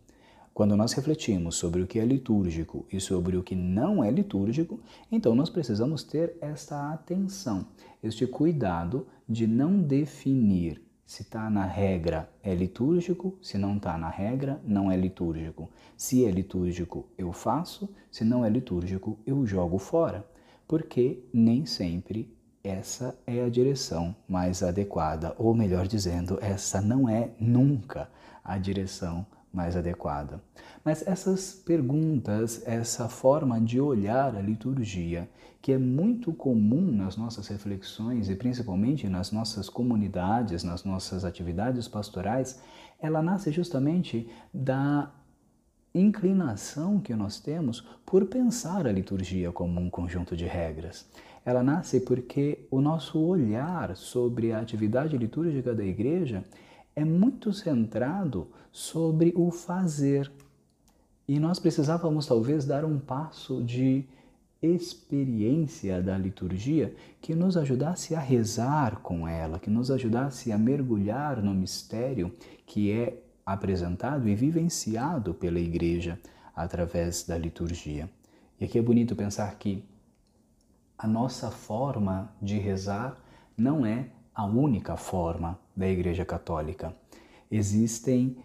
Quando 0.60 0.76
nós 0.76 0.92
refletimos 0.92 1.56
sobre 1.56 1.80
o 1.80 1.86
que 1.86 1.98
é 1.98 2.04
litúrgico 2.04 2.84
e 2.92 3.00
sobre 3.00 3.34
o 3.34 3.42
que 3.42 3.56
não 3.56 4.04
é 4.04 4.10
litúrgico, 4.10 4.78
então 5.10 5.34
nós 5.34 5.48
precisamos 5.48 6.02
ter 6.02 6.36
esta 6.38 6.92
atenção, 6.92 7.68
este 8.02 8.26
cuidado 8.26 9.06
de 9.26 9.46
não 9.46 9.80
definir 9.80 10.82
se 11.06 11.22
está 11.22 11.48
na 11.48 11.64
regra 11.64 12.28
é 12.42 12.54
litúrgico, 12.54 13.38
se 13.40 13.56
não 13.56 13.78
está 13.78 13.96
na 13.96 14.10
regra 14.10 14.60
não 14.62 14.92
é 14.92 14.98
litúrgico. 14.98 15.70
Se 15.96 16.26
é 16.26 16.30
litúrgico, 16.30 17.08
eu 17.16 17.32
faço, 17.32 17.88
se 18.10 18.22
não 18.22 18.44
é 18.44 18.50
litúrgico, 18.50 19.18
eu 19.24 19.46
jogo 19.46 19.78
fora, 19.78 20.28
porque 20.68 21.24
nem 21.32 21.64
sempre 21.64 22.36
essa 22.62 23.18
é 23.26 23.42
a 23.42 23.48
direção 23.48 24.14
mais 24.28 24.62
adequada, 24.62 25.34
ou 25.38 25.54
melhor 25.54 25.86
dizendo, 25.86 26.38
essa 26.42 26.82
não 26.82 27.08
é 27.08 27.30
nunca 27.40 28.10
a 28.44 28.58
direção 28.58 29.24
mais 29.52 29.76
adequada. 29.76 30.40
Mas 30.84 31.06
essas 31.06 31.52
perguntas, 31.52 32.62
essa 32.66 33.08
forma 33.08 33.60
de 33.60 33.80
olhar 33.80 34.34
a 34.36 34.40
liturgia, 34.40 35.28
que 35.60 35.72
é 35.72 35.78
muito 35.78 36.32
comum 36.32 36.90
nas 36.92 37.16
nossas 37.16 37.48
reflexões 37.48 38.30
e 38.30 38.36
principalmente 38.36 39.08
nas 39.08 39.30
nossas 39.30 39.68
comunidades, 39.68 40.64
nas 40.64 40.84
nossas 40.84 41.24
atividades 41.24 41.86
pastorais, 41.88 42.60
ela 43.00 43.20
nasce 43.20 43.50
justamente 43.50 44.28
da 44.54 45.12
inclinação 45.94 47.00
que 47.00 47.14
nós 47.14 47.40
temos 47.40 47.80
por 48.06 48.26
pensar 48.26 48.86
a 48.86 48.92
liturgia 48.92 49.50
como 49.50 49.80
um 49.80 49.90
conjunto 49.90 50.36
de 50.36 50.46
regras. 50.46 51.06
Ela 51.44 51.62
nasce 51.62 52.00
porque 52.00 52.66
o 52.70 52.80
nosso 52.80 53.18
olhar 53.18 53.96
sobre 53.96 54.52
a 54.52 54.60
atividade 54.60 55.16
litúrgica 55.16 55.74
da 55.74 55.84
igreja 55.84 56.44
é 56.94 57.04
muito 57.04 57.52
centrado 57.52 58.48
sobre 58.72 59.32
o 59.36 59.50
fazer. 59.50 60.30
E 61.26 61.38
nós 61.38 61.58
precisávamos 61.58 62.26
talvez 62.26 62.64
dar 62.64 62.84
um 62.84 62.98
passo 62.98 63.62
de 63.62 64.04
experiência 64.62 66.02
da 66.02 66.18
liturgia 66.18 66.94
que 67.20 67.34
nos 67.34 67.56
ajudasse 67.56 68.14
a 68.14 68.20
rezar 68.20 69.00
com 69.00 69.26
ela, 69.26 69.58
que 69.58 69.70
nos 69.70 69.90
ajudasse 69.90 70.52
a 70.52 70.58
mergulhar 70.58 71.42
no 71.42 71.54
mistério 71.54 72.34
que 72.66 72.92
é 72.92 73.22
apresentado 73.44 74.28
e 74.28 74.34
vivenciado 74.34 75.32
pela 75.32 75.58
igreja 75.58 76.18
através 76.54 77.24
da 77.24 77.38
liturgia. 77.38 78.08
E 78.60 78.64
aqui 78.64 78.78
é 78.78 78.82
bonito 78.82 79.16
pensar 79.16 79.54
que 79.56 79.82
a 80.98 81.06
nossa 81.06 81.50
forma 81.50 82.30
de 82.42 82.58
rezar 82.58 83.18
não 83.56 83.86
é 83.86 84.10
a 84.34 84.44
única 84.44 84.96
forma 84.96 85.58
da 85.76 85.88
Igreja 85.88 86.24
Católica. 86.24 86.94
Existem, 87.50 88.36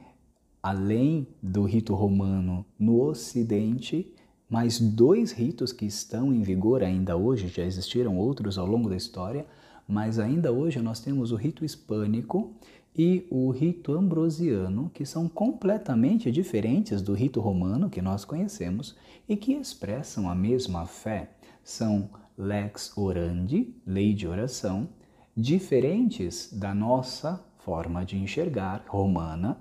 além 0.61 1.27
do 1.41 1.63
rito 1.63 1.93
romano 1.93 2.65
no 2.77 3.01
Ocidente, 3.01 4.13
mais 4.49 4.79
dois 4.79 5.31
ritos 5.31 5.71
que 5.71 5.85
estão 5.85 6.33
em 6.33 6.41
vigor 6.41 6.83
ainda 6.83 7.17
hoje, 7.17 7.47
já 7.47 7.63
existiram 7.63 8.17
outros 8.17 8.57
ao 8.57 8.65
longo 8.65 8.89
da 8.89 8.95
história, 8.95 9.45
mas 9.87 10.19
ainda 10.19 10.51
hoje 10.51 10.79
nós 10.81 10.99
temos 10.99 11.31
o 11.31 11.35
rito 11.35 11.63
hispânico 11.63 12.53
e 12.97 13.27
o 13.29 13.49
rito 13.51 13.93
ambrosiano, 13.93 14.89
que 14.93 15.05
são 15.05 15.27
completamente 15.27 16.31
diferentes 16.31 17.01
do 17.01 17.13
rito 17.13 17.41
romano 17.41 17.89
que 17.89 18.01
nós 18.01 18.23
conhecemos 18.23 18.95
e 19.27 19.35
que 19.35 19.53
expressam 19.53 20.29
a 20.29 20.35
mesma 20.35 20.85
fé. 20.85 21.31
São 21.63 22.09
lex 22.37 22.97
orandi, 22.97 23.75
lei 23.85 24.13
de 24.13 24.27
oração, 24.27 24.87
diferentes 25.35 26.49
da 26.53 26.73
nossa 26.73 27.43
forma 27.57 28.05
de 28.05 28.17
enxergar 28.17 28.85
romana, 28.87 29.57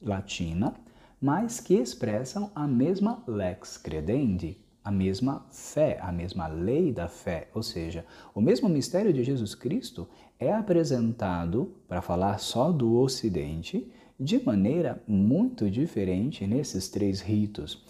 latina, 0.00 0.74
mas 1.20 1.60
que 1.60 1.74
expressam 1.74 2.50
a 2.54 2.66
mesma 2.66 3.22
lex 3.26 3.76
credendi, 3.76 4.56
a 4.82 4.90
mesma 4.90 5.44
fé, 5.50 5.98
a 6.00 6.10
mesma 6.10 6.46
lei 6.46 6.90
da 6.90 7.06
fé, 7.06 7.48
ou 7.54 7.62
seja, 7.62 8.06
o 8.34 8.40
mesmo 8.40 8.68
mistério 8.68 9.12
de 9.12 9.22
Jesus 9.22 9.54
Cristo 9.54 10.08
é 10.38 10.50
apresentado, 10.50 11.74
para 11.86 12.00
falar 12.00 12.38
só 12.38 12.72
do 12.72 12.96
Ocidente, 12.96 13.92
de 14.18 14.42
maneira 14.42 15.02
muito 15.06 15.70
diferente 15.70 16.46
nesses 16.46 16.88
três 16.88 17.20
ritos. 17.20 17.84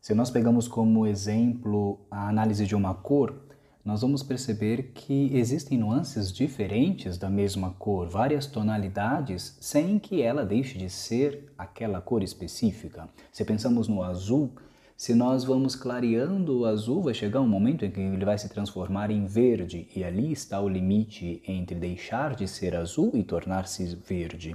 Se 0.00 0.12
nós 0.12 0.30
pegamos 0.30 0.66
como 0.66 1.06
exemplo 1.06 2.00
a 2.10 2.28
análise 2.28 2.66
de 2.66 2.74
uma 2.74 2.94
cor, 2.94 3.47
nós 3.88 4.02
vamos 4.02 4.22
perceber 4.22 4.90
que 4.92 5.30
existem 5.34 5.78
nuances 5.78 6.30
diferentes 6.30 7.16
da 7.16 7.30
mesma 7.30 7.70
cor, 7.78 8.06
várias 8.06 8.46
tonalidades, 8.46 9.56
sem 9.62 9.98
que 9.98 10.20
ela 10.20 10.44
deixe 10.44 10.76
de 10.76 10.90
ser 10.90 11.50
aquela 11.56 11.98
cor 11.98 12.22
específica. 12.22 13.08
Se 13.32 13.46
pensamos 13.46 13.88
no 13.88 14.02
azul, 14.02 14.50
se 14.94 15.14
nós 15.14 15.42
vamos 15.42 15.74
clareando 15.74 16.58
o 16.58 16.66
azul, 16.66 17.00
vai 17.00 17.14
chegar 17.14 17.40
um 17.40 17.48
momento 17.48 17.82
em 17.82 17.90
que 17.90 17.98
ele 17.98 18.26
vai 18.26 18.36
se 18.36 18.50
transformar 18.50 19.10
em 19.10 19.24
verde, 19.24 19.88
e 19.96 20.04
ali 20.04 20.32
está 20.32 20.60
o 20.60 20.68
limite 20.68 21.42
entre 21.48 21.74
deixar 21.74 22.36
de 22.36 22.46
ser 22.46 22.76
azul 22.76 23.12
e 23.14 23.22
tornar-se 23.22 23.96
verde. 24.06 24.54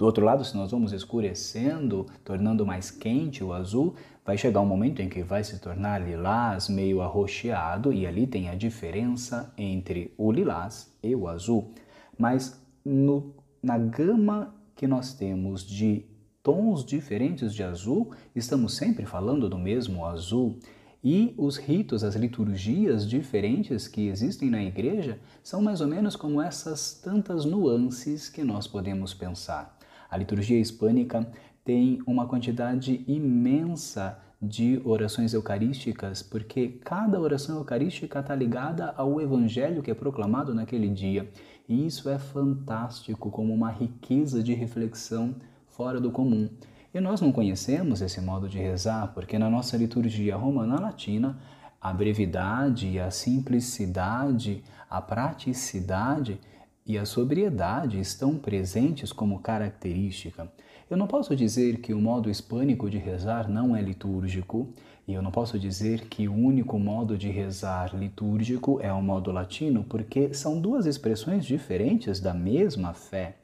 Do 0.00 0.06
outro 0.06 0.24
lado, 0.24 0.42
se 0.46 0.56
nós 0.56 0.70
vamos 0.70 0.94
escurecendo, 0.94 2.06
tornando 2.24 2.64
mais 2.64 2.90
quente 2.90 3.44
o 3.44 3.52
azul, 3.52 3.94
vai 4.24 4.38
chegar 4.38 4.62
um 4.62 4.64
momento 4.64 5.02
em 5.02 5.10
que 5.10 5.22
vai 5.22 5.44
se 5.44 5.58
tornar 5.58 6.00
lilás 6.00 6.70
meio 6.70 7.02
arroxeado 7.02 7.92
e 7.92 8.06
ali 8.06 8.26
tem 8.26 8.48
a 8.48 8.54
diferença 8.54 9.52
entre 9.58 10.14
o 10.16 10.32
lilás 10.32 10.90
e 11.02 11.14
o 11.14 11.28
azul. 11.28 11.74
Mas 12.18 12.58
no, 12.82 13.34
na 13.62 13.76
gama 13.76 14.54
que 14.74 14.86
nós 14.86 15.12
temos 15.12 15.62
de 15.62 16.06
tons 16.42 16.82
diferentes 16.82 17.52
de 17.52 17.62
azul, 17.62 18.10
estamos 18.34 18.78
sempre 18.78 19.04
falando 19.04 19.50
do 19.50 19.58
mesmo 19.58 20.06
azul. 20.06 20.58
E 21.04 21.34
os 21.36 21.58
ritos, 21.58 22.02
as 22.02 22.14
liturgias 22.14 23.06
diferentes 23.06 23.86
que 23.86 24.08
existem 24.08 24.48
na 24.48 24.64
igreja 24.64 25.18
são 25.42 25.60
mais 25.60 25.82
ou 25.82 25.86
menos 25.86 26.16
como 26.16 26.40
essas 26.40 26.94
tantas 26.94 27.44
nuances 27.44 28.30
que 28.30 28.42
nós 28.42 28.66
podemos 28.66 29.12
pensar. 29.12 29.78
A 30.10 30.16
liturgia 30.16 30.58
hispânica 30.58 31.26
tem 31.64 32.02
uma 32.06 32.26
quantidade 32.26 33.04
imensa 33.06 34.18
de 34.42 34.80
orações 34.84 35.34
eucarísticas, 35.34 36.22
porque 36.22 36.80
cada 36.82 37.20
oração 37.20 37.58
eucarística 37.58 38.20
está 38.20 38.34
ligada 38.34 38.94
ao 38.96 39.20
evangelho 39.20 39.82
que 39.82 39.90
é 39.90 39.94
proclamado 39.94 40.54
naquele 40.54 40.88
dia. 40.88 41.30
E 41.68 41.86
isso 41.86 42.08
é 42.08 42.18
fantástico, 42.18 43.30
como 43.30 43.52
uma 43.52 43.70
riqueza 43.70 44.42
de 44.42 44.54
reflexão 44.54 45.34
fora 45.68 46.00
do 46.00 46.10
comum. 46.10 46.48
E 46.92 46.98
nós 46.98 47.20
não 47.20 47.30
conhecemos 47.30 48.00
esse 48.00 48.20
modo 48.20 48.48
de 48.48 48.58
rezar, 48.58 49.12
porque 49.14 49.38
na 49.38 49.48
nossa 49.48 49.76
liturgia 49.76 50.36
romana 50.36 50.80
latina, 50.80 51.38
a 51.80 51.92
brevidade, 51.92 52.98
a 52.98 53.10
simplicidade, 53.10 54.64
a 54.88 55.00
praticidade 55.00 56.40
e 56.86 56.98
a 56.98 57.04
sobriedade 57.04 58.00
estão 58.00 58.36
presentes 58.36 59.12
como 59.12 59.40
característica. 59.40 60.50
Eu 60.90 60.96
não 60.96 61.06
posso 61.06 61.36
dizer 61.36 61.80
que 61.80 61.94
o 61.94 62.00
modo 62.00 62.28
hispânico 62.28 62.90
de 62.90 62.98
rezar 62.98 63.48
não 63.48 63.76
é 63.76 63.80
litúrgico, 63.80 64.68
e 65.06 65.14
eu 65.14 65.22
não 65.22 65.30
posso 65.30 65.58
dizer 65.58 66.08
que 66.08 66.26
o 66.28 66.34
único 66.34 66.78
modo 66.78 67.16
de 67.16 67.28
rezar 67.28 67.94
litúrgico 67.96 68.80
é 68.80 68.92
o 68.92 69.02
modo 69.02 69.30
latino, 69.30 69.84
porque 69.88 70.34
são 70.34 70.60
duas 70.60 70.86
expressões 70.86 71.44
diferentes 71.44 72.20
da 72.20 72.34
mesma 72.34 72.92
fé. 72.92 73.36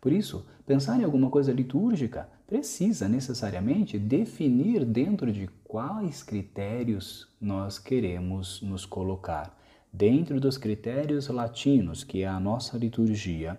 Por 0.00 0.12
isso, 0.12 0.46
pensar 0.66 1.00
em 1.00 1.04
alguma 1.04 1.28
coisa 1.28 1.52
litúrgica 1.52 2.28
precisa 2.46 3.08
necessariamente 3.08 3.98
definir 3.98 4.84
dentro 4.84 5.32
de 5.32 5.48
quais 5.64 6.22
critérios 6.22 7.28
nós 7.40 7.78
queremos 7.78 8.62
nos 8.62 8.86
colocar. 8.86 9.56
Dentro 9.98 10.38
dos 10.38 10.58
critérios 10.58 11.26
latinos, 11.28 12.04
que 12.04 12.22
é 12.22 12.26
a 12.26 12.38
nossa 12.38 12.76
liturgia, 12.76 13.58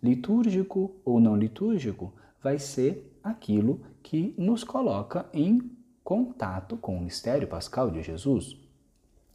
litúrgico 0.00 0.94
ou 1.04 1.18
não 1.18 1.36
litúrgico, 1.36 2.14
vai 2.40 2.56
ser 2.56 3.18
aquilo 3.20 3.80
que 4.00 4.32
nos 4.38 4.62
coloca 4.62 5.26
em 5.34 5.72
contato 6.04 6.76
com 6.76 6.96
o 6.96 7.00
mistério 7.00 7.48
pascal 7.48 7.90
de 7.90 8.00
Jesus. 8.00 8.56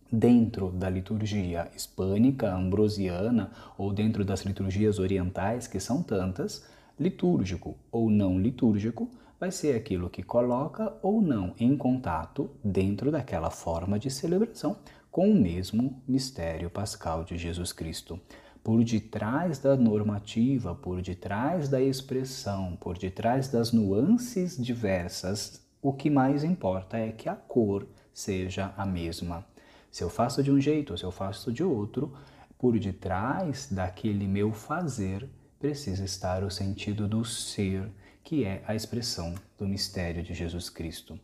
Dentro 0.10 0.72
da 0.72 0.90
liturgia 0.90 1.70
hispânica, 1.76 2.56
ambrosiana 2.56 3.52
ou 3.78 3.92
dentro 3.92 4.24
das 4.24 4.44
liturgias 4.44 5.00
orientais, 5.00 5.68
que 5.68 5.82
são 5.82 6.02
tantas, 6.02 6.66
litúrgico 6.98 7.76
ou 7.92 8.10
não 8.10 8.40
litúrgico 8.40 9.12
vai 9.38 9.52
ser 9.52 9.76
aquilo 9.76 10.10
que 10.10 10.24
coloca 10.24 10.94
ou 11.02 11.22
não 11.22 11.54
em 11.60 11.76
contato 11.76 12.50
dentro 12.64 13.12
daquela 13.12 13.50
forma 13.50 14.00
de 14.00 14.10
celebração 14.10 14.78
com 15.18 15.32
o 15.32 15.36
mesmo 15.36 16.00
mistério 16.08 16.70
pascal 16.70 17.24
de 17.24 17.40
Jesus 17.40 17.74
Cristo 17.74 18.22
por 18.64 18.84
detrás 18.84 19.58
da 19.58 19.76
normativa, 19.76 20.76
por 20.76 21.02
detrás 21.02 21.68
da 21.68 21.82
expressão, 21.82 22.78
por 22.80 23.00
detrás 23.00 23.48
das 23.48 23.72
nuances 23.72 24.56
diversas, 24.56 25.66
o 25.82 25.92
que 25.92 26.12
mais 26.12 26.44
importa 26.44 27.00
é 27.00 27.12
que 27.12 27.28
a 27.28 27.36
cor 27.36 27.88
seja 28.14 28.72
a 28.78 28.86
mesma. 28.86 29.44
Se 29.90 30.04
eu 30.04 30.10
faço 30.12 30.44
de 30.44 30.52
um 30.52 30.62
jeito 30.62 30.96
se 30.96 31.04
eu 31.04 31.12
faço 31.12 31.52
de 31.52 31.64
outro, 31.64 32.16
por 32.56 32.78
detrás 32.78 33.70
daquele 33.72 34.28
meu 34.28 34.54
fazer 34.54 35.28
precisa 35.58 36.06
estar 36.06 36.44
o 36.44 36.52
sentido 36.52 37.08
do 37.08 37.26
ser, 37.26 37.90
que 38.24 38.46
é 38.46 38.62
a 38.68 38.76
expressão 38.76 39.34
do 39.58 39.68
mistério 39.68 40.22
de 40.22 40.36
Jesus 40.36 40.70
Cristo. 40.70 41.20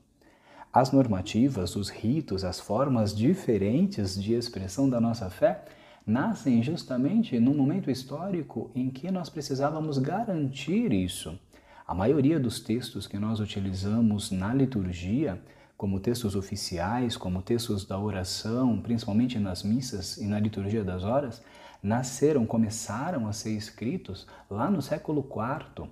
As 0.73 0.91
normativas, 0.91 1.75
os 1.75 1.89
ritos, 1.89 2.43
as 2.43 2.59
formas 2.59 3.15
diferentes 3.15 4.19
de 4.19 4.33
expressão 4.33 4.89
da 4.89 4.99
nossa 4.99 5.29
fé 5.29 5.65
nascem 6.03 6.63
justamente 6.63 7.39
no 7.39 7.53
momento 7.53 7.91
histórico 7.91 8.71
em 8.73 8.89
que 8.89 9.11
nós 9.11 9.29
precisávamos 9.29 9.99
garantir 9.99 10.91
isso. 10.91 11.39
A 11.85 11.93
maioria 11.93 12.39
dos 12.39 12.59
textos 12.59 13.05
que 13.05 13.19
nós 13.19 13.39
utilizamos 13.39 14.31
na 14.31 14.51
liturgia, 14.51 15.39
como 15.77 15.99
textos 15.99 16.35
oficiais, 16.35 17.15
como 17.15 17.43
textos 17.43 17.85
da 17.85 17.99
oração, 17.99 18.81
principalmente 18.81 19.37
nas 19.37 19.61
missas 19.61 20.17
e 20.17 20.25
na 20.25 20.39
liturgia 20.39 20.83
das 20.83 21.03
horas, 21.03 21.43
nasceram, 21.83 22.47
começaram 22.47 23.27
a 23.27 23.31
ser 23.31 23.51
escritos 23.51 24.25
lá 24.49 24.71
no 24.71 24.81
século 24.81 25.23
IV, 25.23 25.87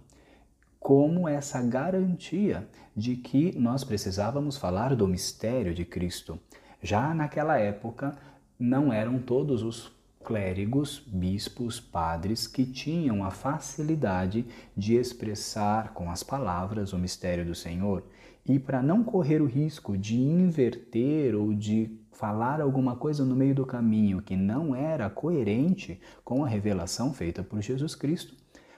como 0.81 1.29
essa 1.29 1.61
garantia 1.61 2.67
de 2.97 3.15
que 3.15 3.55
nós 3.55 3.83
precisávamos 3.83 4.57
falar 4.57 4.95
do 4.95 5.07
mistério 5.07 5.75
de 5.75 5.85
Cristo. 5.85 6.39
Já 6.81 7.13
naquela 7.13 7.55
época, 7.59 8.17
não 8.59 8.91
eram 8.91 9.19
todos 9.19 9.61
os 9.61 9.91
clérigos, 10.23 10.99
bispos, 11.05 11.79
padres 11.79 12.47
que 12.47 12.65
tinham 12.65 13.23
a 13.23 13.29
facilidade 13.29 14.43
de 14.75 14.95
expressar 14.95 15.93
com 15.93 16.09
as 16.09 16.23
palavras 16.23 16.93
o 16.93 16.97
mistério 16.97 17.45
do 17.45 17.53
Senhor. 17.53 18.03
E 18.43 18.57
para 18.57 18.81
não 18.81 19.03
correr 19.03 19.39
o 19.39 19.45
risco 19.45 19.95
de 19.95 20.19
inverter 20.19 21.35
ou 21.35 21.53
de 21.53 21.95
falar 22.11 22.59
alguma 22.59 22.95
coisa 22.95 23.23
no 23.23 23.35
meio 23.35 23.53
do 23.53 23.67
caminho 23.67 24.19
que 24.19 24.35
não 24.35 24.75
era 24.75 25.11
coerente 25.11 26.01
com 26.25 26.43
a 26.43 26.47
revelação 26.47 27.13
feita 27.13 27.43
por 27.43 27.61
Jesus 27.61 27.93
Cristo, 27.93 28.35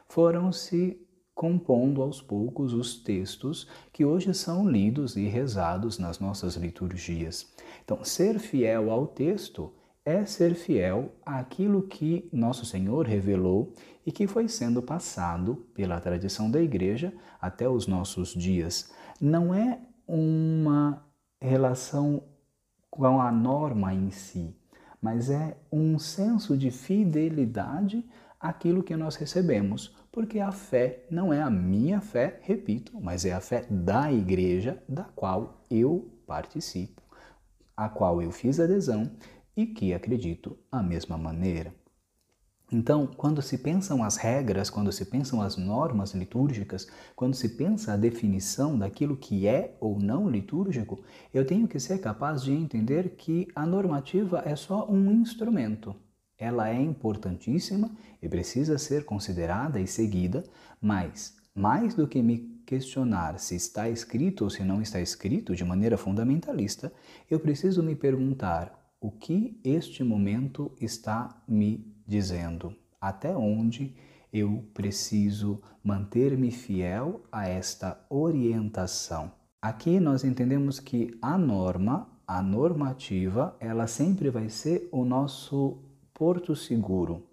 foram 0.10 0.52
se 0.52 1.03
compondo 1.34 2.02
aos 2.02 2.22
poucos 2.22 2.74
os 2.74 3.02
textos 3.02 3.68
que 3.92 4.06
hoje 4.06 4.34
são 4.34 4.70
lidos 4.70 5.16
e 5.16 5.26
rezados 5.26 5.98
nas 5.98 6.20
nossas 6.20 6.56
liturgias. 6.56 7.52
Então, 7.84 8.04
ser 8.04 8.40
fiel 8.40 8.92
ao 8.92 9.08
texto 9.08 9.74
é 10.06 10.26
ser 10.26 10.54
fiel 10.54 11.14
àquilo 11.26 11.84
que 11.84 12.30
nosso 12.32 12.66
Senhor 12.66 13.08
revelou 13.08 13.74
e 14.06 14.12
que 14.12 14.28
foi 14.28 14.48
sendo 14.48 14.82
passado 14.82 15.56
pela 15.74 16.00
tradição 16.00 16.52
da 16.52 16.62
igreja 16.62 17.14
até 17.42 17.68
os 17.70 17.88
nossos 17.88 18.34
dias. 18.34 18.92
Não 19.20 19.54
é 19.54 19.80
uma 20.06 21.06
relação 21.42 22.24
com 22.90 23.20
a 23.20 23.32
norma 23.32 23.94
em 23.94 24.12
si, 24.12 24.56
mas 25.02 25.30
é 25.30 25.58
um 25.72 25.98
senso 25.98 26.58
de 26.58 26.70
fidelidade 26.70 28.06
àquilo 28.40 28.84
que 28.84 28.96
nós 28.96 29.16
recebemos, 29.16 29.96
porque 30.14 30.40
a 30.40 30.52
fé 30.52 31.08
não 31.10 31.34
é 31.34 31.42
a 31.42 31.50
minha 31.50 32.00
fé, 32.00 32.40
repito, 32.44 33.02
mas 33.02 33.26
é 33.26 33.34
a 33.34 33.42
fé 33.42 33.66
da 33.68 34.14
igreja 34.14 34.82
da 34.88 35.06
qual 35.06 35.66
eu 35.72 36.08
participo, 36.28 37.02
a 37.76 37.90
qual 37.90 38.22
eu 38.22 38.32
fiz 38.32 38.60
adesão 38.60 39.10
e 39.58 39.66
que 39.66 39.92
acredito 39.92 40.56
a 40.72 40.84
mesma 40.84 41.18
maneira. 41.18 41.74
Então, 42.72 43.08
quando 43.08 43.42
se 43.42 43.58
pensam 43.58 44.04
as 44.04 44.16
regras, 44.16 44.70
quando 44.70 44.92
se 44.92 45.04
pensam 45.06 45.42
as 45.42 45.58
normas 45.58 46.14
litúrgicas, 46.14 46.88
quando 47.16 47.34
se 47.34 47.50
pensa 47.50 47.94
a 47.94 47.98
definição 47.98 48.78
daquilo 48.78 49.18
que 49.18 49.48
é 49.48 49.76
ou 49.80 50.00
não 50.00 50.30
litúrgico, 50.30 51.04
eu 51.34 51.44
tenho 51.44 51.68
que 51.68 51.80
ser 51.80 52.00
capaz 52.00 52.44
de 52.44 52.52
entender 52.54 53.16
que 53.16 53.48
a 53.56 53.66
normativa 53.66 54.44
é 54.46 54.56
só 54.56 54.88
um 54.88 55.12
instrumento. 55.12 55.96
Ela 56.38 56.70
é 56.70 56.82
importantíssima 56.82 57.92
e 58.22 58.28
precisa 58.28 58.78
ser 58.78 59.06
considerada 59.06 59.80
e 59.80 59.88
seguida, 59.88 60.44
mas 60.82 61.36
mais 61.56 61.94
do 61.94 62.08
que 62.08 62.22
me 62.22 62.54
questionar 62.66 63.40
se 63.40 63.56
está 63.56 63.90
escrito 63.90 64.44
ou 64.44 64.50
se 64.50 64.64
não 64.64 64.82
está 64.82 65.00
escrito 65.00 65.56
de 65.56 65.64
maneira 65.64 65.98
fundamentalista, 65.98 66.92
eu 67.30 67.40
preciso 67.40 67.84
me 67.84 67.96
perguntar 67.96 68.80
o 69.00 69.12
que 69.12 69.60
este 69.64 70.04
momento 70.04 70.72
está 70.80 71.44
me 71.48 71.94
dizendo, 72.08 72.76
até 73.00 73.36
onde 73.36 73.94
eu 74.32 74.66
preciso 74.74 75.62
manter-me 75.84 76.50
fiel 76.50 77.22
a 77.32 77.48
esta 77.48 78.04
orientação. 78.10 79.32
Aqui 79.62 80.00
nós 80.00 80.24
entendemos 80.24 80.80
que 80.80 81.18
a 81.22 81.38
norma, 81.38 82.10
a 82.26 82.42
normativa, 82.42 83.56
ela 83.60 83.86
sempre 83.88 84.30
vai 84.30 84.50
ser 84.50 84.90
o 84.92 85.06
nosso 85.06 85.83
porto 86.14 86.56
seguro, 86.56 87.26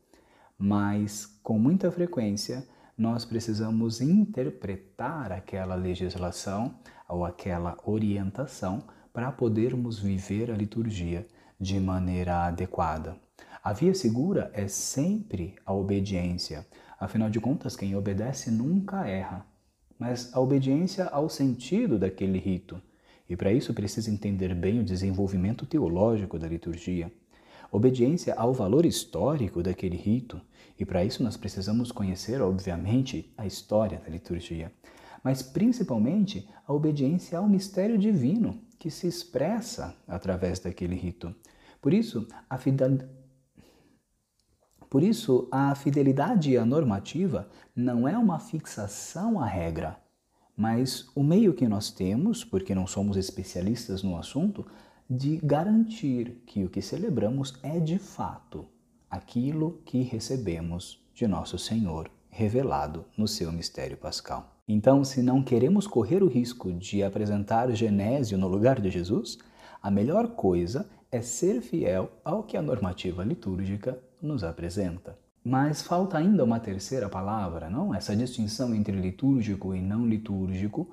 mas 0.59 1.27
com 1.43 1.59
muita 1.59 1.91
frequência 1.91 2.67
nós 2.97 3.25
precisamos 3.25 4.01
interpretar 4.01 5.33
aquela 5.33 5.75
legislação 5.75 6.75
ou 7.09 7.25
aquela 7.25 7.77
orientação 7.85 8.83
para 9.13 9.33
podermos 9.33 9.99
viver 9.99 10.51
a 10.51 10.55
liturgia 10.55 11.27
de 11.59 11.81
maneira 11.81 12.47
adequada. 12.47 13.17
A 13.63 13.73
via 13.73 13.95
segura 13.95 14.51
é 14.55 14.69
sempre 14.69 15.55
a 15.67 15.73
obediência. 15.73 16.67
Afinal 16.99 17.29
de 17.29 17.41
contas, 17.41 17.77
quem 17.77 17.95
obedece 17.97 18.51
nunca 18.51 19.07
erra. 19.07 19.47
Mas 19.99 20.35
a 20.35 20.41
obediência 20.41 21.07
ao 21.07 21.29
sentido 21.29 21.99
daquele 21.99 22.39
rito. 22.39 22.81
E 23.29 23.37
para 23.37 23.53
isso 23.53 23.75
precisa 23.75 24.11
entender 24.11 24.55
bem 24.55 24.81
o 24.81 24.85
desenvolvimento 24.85 25.67
teológico 25.67 26.39
da 26.39 26.49
liturgia. 26.49 27.13
Obediência 27.71 28.35
ao 28.35 28.53
valor 28.53 28.85
histórico 28.85 29.63
daquele 29.63 29.97
rito. 29.97 30.41
E 30.79 30.85
para 30.85 31.05
isso 31.05 31.23
nós 31.23 31.37
precisamos 31.37 31.93
conhecer, 31.93 32.41
obviamente, 32.43 33.33
a 33.37 33.47
história 33.47 33.99
da 33.99 34.09
liturgia. 34.09 34.73
Mas 35.23 35.43
principalmente 35.43 36.49
a 36.67 36.73
obediência 36.73 37.39
ao 37.39 37.49
mistério 37.49 37.99
divino 37.99 38.61
que 38.79 38.91
se 38.91 39.07
expressa 39.07 39.95
através 40.09 40.59
daquele 40.59 40.95
rito. 40.95 41.35
Por 41.81 41.93
isso, 41.93 42.27
a 42.49 42.57
fidelidade 42.57 43.21
por 44.91 45.05
isso, 45.05 45.47
a 45.53 45.73
fidelidade 45.77 46.59
à 46.59 46.67
normativa 46.67 47.49
não 47.77 48.09
é 48.09 48.19
uma 48.19 48.41
fixação 48.41 49.39
à 49.39 49.47
regra, 49.47 49.97
mas 50.57 51.09
o 51.15 51.23
meio 51.23 51.55
que 51.55 51.69
nós 51.69 51.93
temos, 51.93 52.43
porque 52.45 52.75
não 52.75 52.89
somos 52.89 53.17
especialistas 53.17 54.03
no 54.03 54.17
assunto, 54.17 54.67
de 55.11 55.41
garantir 55.43 56.41
que 56.47 56.65
o 56.65 56.71
que 56.71 56.81
celebramos 56.81 57.59
é 57.65 57.81
de 57.81 57.99
fato 57.99 58.65
aquilo 59.11 59.83
que 59.85 60.03
recebemos 60.03 61.05
de 61.13 61.27
nosso 61.27 61.59
Senhor 61.59 62.09
revelado 62.31 63.05
no 63.17 63.27
seu 63.27 63.51
mistério 63.51 63.97
pascal. 63.97 64.55
Então, 64.69 65.03
se 65.03 65.21
não 65.21 65.43
queremos 65.43 65.85
correr 65.89 66.23
o 66.23 66.29
risco 66.29 66.73
de 66.73 67.03
apresentar 67.03 67.69
Genésio 67.73 68.39
no 68.39 68.47
lugar 68.47 68.81
de 68.81 68.89
Jesus, 68.89 69.37
a 69.83 69.91
melhor 69.91 70.29
coisa 70.29 70.89
é 71.11 71.21
ser 71.21 71.61
fiel 71.61 72.09
ao 72.25 72.45
que 72.45 72.57
a 72.57 72.63
normativa 72.63 73.25
litúrgica 73.25 73.99
nos 74.23 74.45
apresenta. 74.45 75.19
Mas 75.43 75.83
falta 75.83 76.19
ainda 76.19 76.45
uma 76.45 76.61
terceira 76.61 77.09
palavra, 77.09 77.69
não? 77.69 77.93
Essa 77.93 78.15
distinção 78.15 78.73
entre 78.77 78.95
litúrgico 78.95 79.75
e 79.75 79.81
não 79.81 80.07
litúrgico 80.07 80.89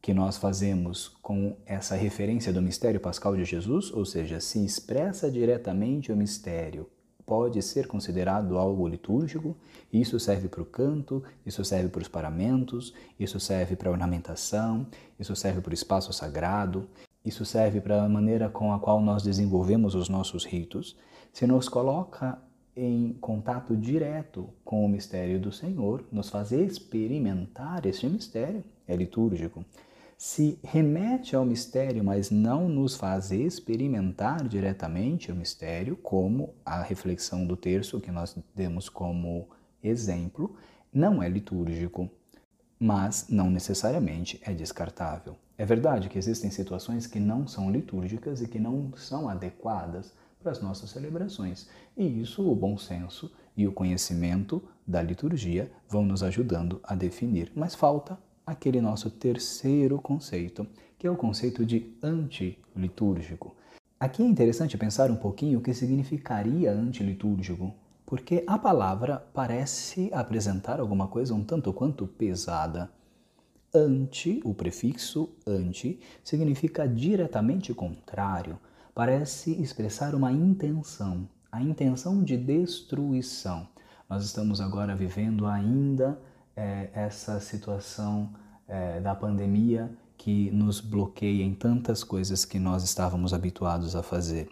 que 0.00 0.14
nós 0.14 0.38
fazemos 0.38 1.08
com 1.20 1.56
essa 1.66 1.94
referência 1.94 2.52
do 2.52 2.62
mistério 2.62 3.00
pascal 3.00 3.36
de 3.36 3.44
Jesus, 3.44 3.92
ou 3.92 4.04
seja, 4.04 4.40
se 4.40 4.64
expressa 4.64 5.30
diretamente 5.30 6.10
o 6.10 6.16
mistério, 6.16 6.88
pode 7.30 7.62
ser 7.62 7.86
considerado 7.86 8.58
algo 8.58 8.88
litúrgico. 8.88 9.56
Isso 9.92 10.18
serve 10.18 10.48
para 10.48 10.62
o 10.62 10.66
canto, 10.66 11.22
isso 11.46 11.64
serve 11.64 11.88
para 11.88 12.02
os 12.02 12.08
paramentos, 12.08 12.92
isso 13.20 13.38
serve 13.38 13.76
para 13.76 13.88
a 13.88 13.92
ornamentação, 13.92 14.84
isso 15.16 15.36
serve 15.36 15.60
para 15.60 15.70
o 15.70 15.74
espaço 15.74 16.12
sagrado, 16.12 16.88
isso 17.24 17.44
serve 17.44 17.80
para 17.80 18.02
a 18.02 18.08
maneira 18.08 18.48
com 18.48 18.72
a 18.72 18.80
qual 18.80 19.00
nós 19.00 19.22
desenvolvemos 19.22 19.94
os 19.94 20.08
nossos 20.08 20.44
ritos. 20.44 20.96
Se 21.32 21.46
nos 21.46 21.68
coloca 21.68 22.36
em 22.74 23.12
contato 23.20 23.76
direto 23.76 24.48
com 24.64 24.84
o 24.84 24.88
mistério 24.88 25.38
do 25.38 25.52
Senhor, 25.52 26.04
nos 26.10 26.30
faz 26.30 26.50
experimentar 26.50 27.86
este 27.86 28.08
mistério, 28.08 28.64
é 28.88 28.96
litúrgico. 28.96 29.64
Se 30.22 30.58
remete 30.62 31.34
ao 31.34 31.46
mistério, 31.46 32.04
mas 32.04 32.30
não 32.30 32.68
nos 32.68 32.94
faz 32.94 33.30
experimentar 33.30 34.46
diretamente 34.46 35.32
o 35.32 35.34
mistério, 35.34 35.96
como 35.96 36.52
a 36.62 36.82
reflexão 36.82 37.46
do 37.46 37.56
terço 37.56 37.98
que 38.02 38.10
nós 38.10 38.36
demos 38.54 38.90
como 38.90 39.48
exemplo, 39.82 40.54
não 40.92 41.22
é 41.22 41.28
litúrgico, 41.30 42.06
mas 42.78 43.28
não 43.30 43.48
necessariamente 43.50 44.38
é 44.44 44.52
descartável. 44.52 45.36
É 45.56 45.64
verdade 45.64 46.10
que 46.10 46.18
existem 46.18 46.50
situações 46.50 47.06
que 47.06 47.18
não 47.18 47.46
são 47.46 47.70
litúrgicas 47.70 48.42
e 48.42 48.46
que 48.46 48.58
não 48.58 48.92
são 48.98 49.26
adequadas 49.26 50.12
para 50.38 50.52
as 50.52 50.60
nossas 50.60 50.90
celebrações. 50.90 51.66
E 51.96 52.20
isso 52.20 52.46
o 52.46 52.54
bom 52.54 52.76
senso 52.76 53.32
e 53.56 53.66
o 53.66 53.72
conhecimento 53.72 54.62
da 54.86 55.00
liturgia 55.00 55.72
vão 55.88 56.04
nos 56.04 56.22
ajudando 56.22 56.78
a 56.82 56.94
definir. 56.94 57.50
Mas 57.56 57.74
falta 57.74 58.18
aquele 58.50 58.80
nosso 58.80 59.08
terceiro 59.10 60.00
conceito, 60.00 60.66
que 60.98 61.06
é 61.06 61.10
o 61.10 61.16
conceito 61.16 61.64
de 61.64 61.94
antilitúrgico. 62.02 63.54
Aqui 63.98 64.22
é 64.22 64.26
interessante 64.26 64.76
pensar 64.76 65.10
um 65.10 65.16
pouquinho 65.16 65.58
o 65.58 65.62
que 65.62 65.72
significaria 65.72 66.72
antilitúrgico, 66.72 67.72
porque 68.04 68.42
a 68.46 68.58
palavra 68.58 69.24
parece 69.32 70.10
apresentar 70.12 70.80
alguma 70.80 71.06
coisa 71.06 71.32
um 71.32 71.44
tanto 71.44 71.72
quanto 71.72 72.06
pesada. 72.06 72.90
Anti, 73.72 74.40
o 74.44 74.52
prefixo 74.52 75.30
anti, 75.46 76.00
significa 76.24 76.88
diretamente 76.88 77.72
contrário 77.72 78.58
parece 78.92 79.52
expressar 79.62 80.14
uma 80.14 80.32
intenção, 80.32 81.28
a 81.52 81.62
intenção 81.62 82.24
de 82.24 82.36
destruição. 82.36 83.68
Nós 84.08 84.24
estamos 84.24 84.60
agora 84.60 84.96
vivendo 84.96 85.46
ainda 85.46 86.20
é, 86.60 86.90
essa 86.92 87.40
situação 87.40 88.30
é, 88.68 89.00
da 89.00 89.14
pandemia 89.14 89.90
que 90.18 90.50
nos 90.50 90.78
bloqueia 90.80 91.42
em 91.42 91.54
tantas 91.54 92.04
coisas 92.04 92.44
que 92.44 92.58
nós 92.58 92.84
estávamos 92.84 93.32
habituados 93.32 93.96
a 93.96 94.02
fazer. 94.02 94.50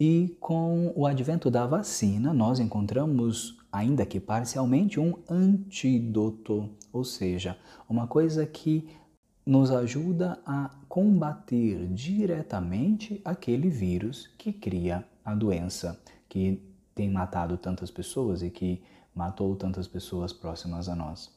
E 0.00 0.36
com 0.40 0.92
o 0.96 1.06
advento 1.06 1.50
da 1.50 1.66
vacina, 1.66 2.32
nós 2.32 2.58
encontramos 2.58 3.58
ainda 3.70 4.06
que 4.06 4.18
parcialmente, 4.18 4.98
um 4.98 5.18
antídoto, 5.28 6.70
ou 6.90 7.04
seja, 7.04 7.58
uma 7.88 8.06
coisa 8.06 8.46
que 8.46 8.88
nos 9.44 9.70
ajuda 9.70 10.40
a 10.46 10.70
combater 10.88 11.86
diretamente 11.88 13.20
aquele 13.22 13.68
vírus 13.68 14.30
que 14.38 14.52
cria 14.52 15.04
a 15.22 15.34
doença, 15.34 16.00
que 16.26 16.62
tem 16.94 17.10
matado 17.10 17.58
tantas 17.58 17.90
pessoas 17.90 18.42
e 18.42 18.48
que 18.48 18.82
matou 19.14 19.54
tantas 19.54 19.86
pessoas 19.86 20.32
próximas 20.32 20.88
a 20.88 20.96
nós. 20.96 21.33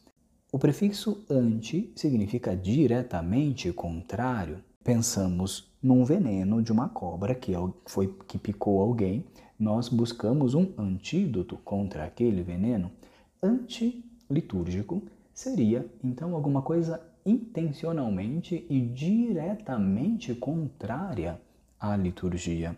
O 0.57 0.59
prefixo 0.59 1.23
anti 1.29 1.91
significa 1.95 2.55
diretamente 2.55 3.71
contrário. 3.71 4.57
Pensamos 4.83 5.71
num 5.79 6.03
veneno 6.03 6.63
de 6.63 6.71
uma 6.71 6.89
cobra 6.89 7.35
que 7.35 7.51
foi 7.85 8.11
que 8.27 8.39
picou 8.39 8.81
alguém, 8.81 9.23
nós 9.59 9.87
buscamos 9.87 10.55
um 10.55 10.73
antídoto 10.75 11.57
contra 11.57 12.05
aquele 12.05 12.41
veneno. 12.41 12.91
Antilitúrgico 13.39 15.03
seria 15.31 15.85
então 16.03 16.33
alguma 16.33 16.63
coisa 16.63 16.99
intencionalmente 17.23 18.65
e 18.67 18.81
diretamente 18.81 20.33
contrária 20.33 21.39
à 21.79 21.95
liturgia. 21.95 22.75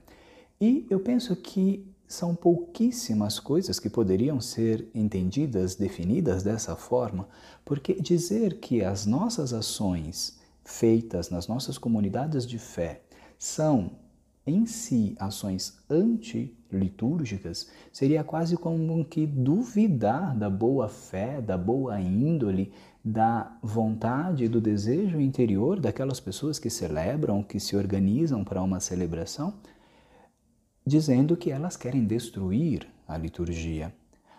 E 0.59 0.85
eu 0.89 0.99
penso 0.99 1.33
que 1.33 1.87
são 2.09 2.33
pouquíssimas 2.33 3.39
coisas 3.39 3.79
que 3.79 3.87
poderiam 3.87 4.41
ser 4.41 4.89
entendidas, 4.95 5.75
definidas 5.75 6.41
dessa 6.41 6.75
forma, 6.75 7.29
porque 7.63 7.93
dizer 7.93 8.59
que 8.59 8.83
as 8.83 9.05
nossas 9.05 9.53
ações 9.53 10.39
feitas 10.63 11.29
nas 11.29 11.47
nossas 11.47 11.77
comunidades 11.77 12.47
de 12.47 12.57
fé 12.57 13.03
são 13.37 13.91
em 14.43 14.65
si 14.65 15.15
ações 15.19 15.77
antilitúrgicas 15.87 17.69
seria 17.93 18.23
quase 18.23 18.57
como 18.57 19.05
que 19.05 19.27
duvidar 19.27 20.35
da 20.35 20.49
boa 20.49 20.89
fé, 20.89 21.39
da 21.39 21.59
boa 21.59 22.01
índole, 22.01 22.73
da 23.05 23.55
vontade 23.61 24.45
e 24.45 24.49
do 24.49 24.59
desejo 24.59 25.21
interior 25.21 25.79
daquelas 25.79 26.19
pessoas 26.19 26.57
que 26.57 26.71
celebram, 26.71 27.43
que 27.43 27.59
se 27.59 27.75
organizam 27.75 28.43
para 28.43 28.63
uma 28.63 28.79
celebração 28.79 29.53
dizendo 30.89 31.37
que 31.37 31.51
elas 31.51 31.77
querem 31.77 32.03
destruir 32.03 32.87
a 33.07 33.17
liturgia. 33.17 33.93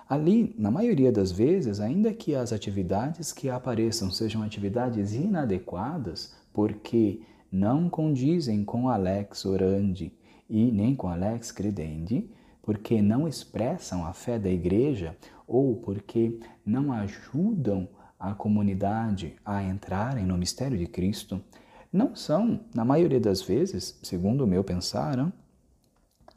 Ali, 0.09 0.53
na 0.59 0.71
maioria 0.71 1.13
das 1.13 1.31
vezes, 1.31 1.79
ainda 1.79 2.13
que 2.13 2.35
as 2.35 2.53
atividades 2.53 3.33
que 3.33 3.49
apareçam 3.49 4.11
sejam 4.11 4.43
atividades 4.43 5.15
inadequadas, 5.15 6.35
porque 6.53 7.21
não 7.51 7.89
condizem 7.89 8.65
com 8.65 8.89
Alex 8.89 9.45
Orandi 9.45 10.13
e 10.49 10.73
nem 10.73 10.97
com 10.97 11.07
Alex 11.07 11.53
Credendi, 11.53 12.29
porque 12.61 13.01
não 13.01 13.29
expressam 13.29 14.05
a 14.05 14.13
fé 14.13 14.37
da 14.37 14.51
igreja 14.51 15.17
ou 15.47 15.77
porque 15.77 16.41
não 16.67 16.93
ajudam 16.93 17.89
a 18.19 18.35
comunidade 18.35 19.37
a 19.45 19.63
entrarem 19.63 20.27
no 20.27 20.37
mistério 20.37 20.77
de 20.77 20.87
Cristo, 20.87 21.41
não 21.93 22.15
são, 22.15 22.61
na 22.75 22.85
maioria 22.85 23.19
das 23.19 23.43
vezes, 23.43 23.99
segundo 24.03 24.45
o 24.45 24.47
meu 24.47 24.63
pensar, 24.63 25.33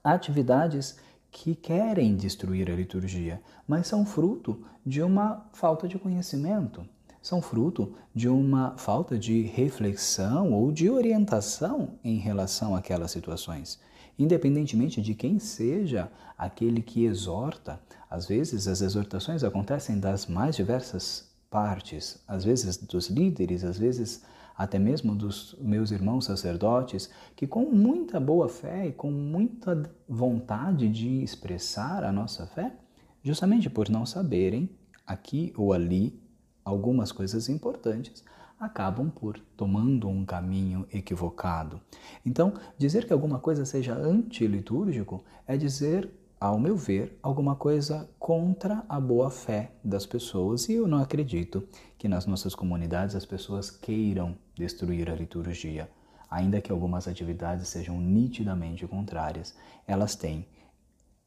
atividades 0.04 0.98
que 1.32 1.56
querem 1.56 2.16
destruir 2.16 2.70
a 2.70 2.76
liturgia, 2.76 3.42
mas 3.68 3.88
são 3.88 4.06
fruto 4.06 4.64
de 4.86 5.02
uma 5.02 5.46
falta 5.54 5.88
de 5.88 5.98
conhecimento, 5.98 6.86
são 7.22 7.42
fruto 7.42 7.96
de 8.14 8.28
uma 8.28 8.78
falta 8.78 9.18
de 9.18 9.42
reflexão 9.44 10.52
ou 10.52 10.72
de 10.72 10.90
orientação 10.90 11.98
em 12.04 12.18
relação 12.18 12.76
àquelas 12.76 13.12
situações. 13.12 13.80
Independentemente 14.20 15.02
de 15.02 15.16
quem 15.16 15.40
seja 15.40 16.12
aquele 16.38 16.82
que 16.82 17.06
exorta, 17.06 17.80
às 18.10 18.28
vezes 18.28 18.68
as 18.68 18.82
exortações 18.82 19.44
acontecem 19.44 20.00
das 20.00 20.28
mais 20.28 20.56
diversas 20.56 21.32
partes, 21.50 22.22
às 22.28 22.44
vezes 22.44 22.78
dos 22.78 23.10
líderes, 23.10 23.64
às 23.64 23.78
vezes 23.78 24.22
até 24.58 24.78
mesmo 24.78 25.16
dos 25.16 25.56
meus 25.60 25.92
irmãos 25.92 26.26
sacerdotes, 26.26 27.10
que 27.36 27.48
com 27.48 27.66
muita 27.66 28.20
boa 28.20 28.48
fé 28.48 28.88
e 28.88 28.92
com 28.92 29.12
muita 29.12 29.90
vontade 30.08 30.90
de 30.90 31.24
expressar 31.24 32.04
a 32.04 32.12
nossa 32.12 32.46
fé, 32.46 32.76
justamente 33.24 33.70
por 33.70 33.90
não 33.90 34.06
saberem 34.06 34.70
aqui 35.06 35.54
ou 35.58 35.74
ali 35.74 36.22
algumas 36.64 37.12
coisas 37.12 37.50
importantes, 37.50 38.24
acabam 38.60 39.10
por 39.10 39.38
tomando 39.58 40.08
um 40.08 40.26
caminho 40.26 40.88
equivocado. 40.94 41.82
Então, 42.26 42.54
dizer 42.78 43.06
que 43.06 43.12
alguma 43.14 43.40
coisa 43.40 43.66
seja 43.66 43.94
antilitúrgico 43.94 45.24
é 45.46 45.58
dizer 45.58 46.10
ao 46.44 46.60
meu 46.60 46.76
ver, 46.76 47.18
alguma 47.24 47.56
coisa 47.56 48.10
contra 48.20 48.84
a 48.90 49.00
boa 49.00 49.32
fé 49.32 49.72
das 49.82 50.06
pessoas 50.06 50.68
e 50.68 50.74
eu 50.74 50.90
não 50.90 50.98
acredito 50.98 51.66
que 51.98 52.10
nas 52.10 52.26
nossas 52.26 52.54
comunidades 52.54 53.16
as 53.16 53.26
pessoas 53.26 53.72
queiram 53.72 54.36
destruir 54.54 55.10
a 55.10 55.16
liturgia. 55.16 55.90
Ainda 56.30 56.60
que 56.60 56.70
algumas 56.70 57.08
atividades 57.08 57.70
sejam 57.70 57.98
nitidamente 57.98 58.86
contrárias, 58.86 59.56
elas 59.88 60.18
têm 60.18 60.46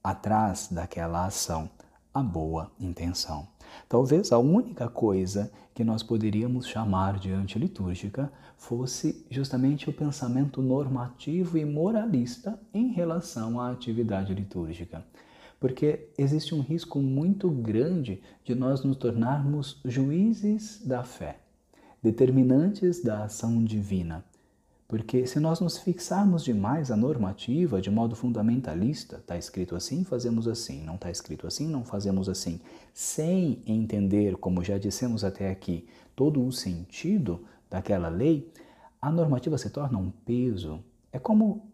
atrás 0.05 0.69
daquela 0.71 1.25
ação 1.25 1.71
a 2.13 2.23
boa 2.23 2.71
intenção. 2.79 3.49
Talvez 3.89 4.33
a 4.33 4.39
única 4.39 4.89
coisa 4.89 5.51
que 5.75 5.85
nós 5.85 6.03
poderíamos 6.03 6.67
chamar 6.67 7.19
de 7.19 7.31
antilitúrgica 7.31 8.33
fosse 8.57 9.25
justamente 9.31 9.91
o 9.91 9.93
pensamento 9.93 10.63
normativo 10.63 11.59
e 11.59 11.65
moralista 11.65 12.59
em 12.73 12.89
relação 12.89 13.61
à 13.61 13.71
atividade 13.71 14.35
litúrgica. 14.35 15.05
Porque 15.61 16.09
existe 16.17 16.55
um 16.55 16.61
risco 16.61 17.01
muito 17.01 17.51
grande 17.51 18.21
de 18.45 18.55
nós 18.55 18.83
nos 18.83 18.97
tornarmos 18.97 19.81
juízes 19.85 20.83
da 20.85 21.03
fé, 21.03 21.39
determinantes 22.03 23.03
da 23.03 23.25
ação 23.25 23.63
divina 23.65 24.25
porque 24.89 25.27
se 25.27 25.41
nós 25.41 25.61
nos 25.61 25.79
fixarmos 25.79 26.45
demais 26.45 26.91
a 26.91 26.97
normativa 26.97 27.81
de 27.81 27.91
modo 27.91 28.15
fundamentalista, 28.15 29.17
está 29.17 29.37
escrito 29.37 29.75
assim, 29.75 30.05
fazemos 30.05 30.47
assim, 30.47 30.85
não 30.85 30.95
está 30.95 31.11
escrito 31.11 31.47
assim, 31.47 31.67
não 31.67 31.85
fazemos 31.85 32.29
assim, 32.29 32.61
sem 32.95 33.63
entender, 33.67 34.37
como 34.37 34.63
já 34.63 34.79
dissemos 34.79 35.25
até 35.25 35.51
aqui, 35.51 35.89
todo 36.15 36.45
o 36.45 36.53
sentido 36.53 37.45
daquela 37.69 38.09
lei, 38.09 38.53
a 39.03 39.11
normativa 39.11 39.59
se 39.59 39.71
torna 39.71 39.99
um 39.99 40.11
peso. 40.11 40.81
É 41.13 41.19
como 41.19 41.69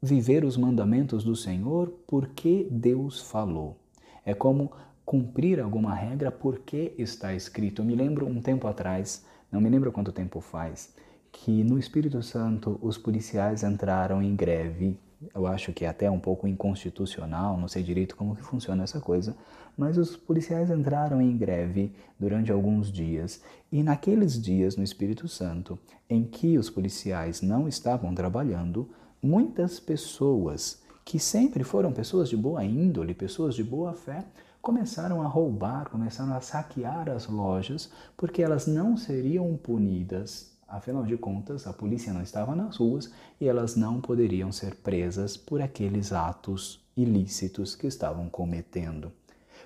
viver 0.00 0.44
os 0.44 0.56
mandamentos 0.56 1.24
do 1.24 1.34
Senhor 1.34 1.92
porque 2.06 2.68
Deus 2.70 3.20
falou. 3.20 3.76
É 4.24 4.34
como 4.34 4.70
cumprir 5.04 5.58
alguma 5.58 5.94
regra 5.94 6.30
porque 6.30 6.94
está 6.98 7.34
escrito. 7.34 7.80
Eu 7.80 7.86
me 7.86 7.94
lembro 7.94 8.26
um 8.26 8.42
tempo 8.42 8.66
atrás, 8.66 9.24
não 9.50 9.60
me 9.60 9.70
lembro 9.70 9.90
quanto 9.90 10.12
tempo 10.12 10.40
faz, 10.40 10.94
que 11.32 11.62
no 11.62 11.78
Espírito 11.78 12.22
Santo 12.22 12.78
os 12.82 12.96
policiais 12.96 13.62
entraram 13.62 14.22
em 14.22 14.34
greve. 14.34 14.98
Eu 15.34 15.46
acho 15.46 15.72
que 15.72 15.84
é 15.84 15.88
até 15.88 16.10
um 16.10 16.20
pouco 16.20 16.46
inconstitucional, 16.46 17.56
não 17.56 17.68
sei 17.68 17.82
direito 17.82 18.16
como 18.16 18.36
que 18.36 18.42
funciona 18.42 18.84
essa 18.84 19.00
coisa, 19.00 19.36
mas 19.76 19.98
os 19.98 20.16
policiais 20.16 20.70
entraram 20.70 21.20
em 21.20 21.36
greve 21.36 21.92
durante 22.18 22.52
alguns 22.52 22.90
dias 22.90 23.40
e 23.70 23.82
naqueles 23.82 24.40
dias 24.40 24.76
no 24.76 24.84
Espírito 24.84 25.26
Santo 25.28 25.78
em 26.08 26.24
que 26.24 26.56
os 26.56 26.70
policiais 26.70 27.42
não 27.42 27.68
estavam 27.68 28.14
trabalhando, 28.14 28.88
muitas 29.22 29.80
pessoas 29.80 30.82
que 31.04 31.18
sempre 31.18 31.64
foram 31.64 31.92
pessoas 31.92 32.28
de 32.28 32.36
boa 32.36 32.64
índole, 32.64 33.14
pessoas 33.14 33.54
de 33.54 33.64
boa 33.64 33.94
fé, 33.94 34.24
começaram 34.60 35.22
a 35.22 35.26
roubar, 35.26 35.88
começaram 35.88 36.34
a 36.34 36.40
saquear 36.40 37.08
as 37.08 37.26
lojas, 37.26 37.90
porque 38.16 38.42
elas 38.42 38.66
não 38.66 38.96
seriam 38.96 39.56
punidas 39.56 40.57
Afinal 40.68 41.02
de 41.04 41.16
contas, 41.16 41.66
a 41.66 41.72
polícia 41.72 42.12
não 42.12 42.20
estava 42.20 42.54
nas 42.54 42.76
ruas 42.76 43.10
e 43.40 43.48
elas 43.48 43.74
não 43.74 44.02
poderiam 44.02 44.52
ser 44.52 44.74
presas 44.74 45.34
por 45.34 45.62
aqueles 45.62 46.12
atos 46.12 46.86
ilícitos 46.94 47.74
que 47.74 47.86
estavam 47.86 48.28
cometendo. 48.28 49.10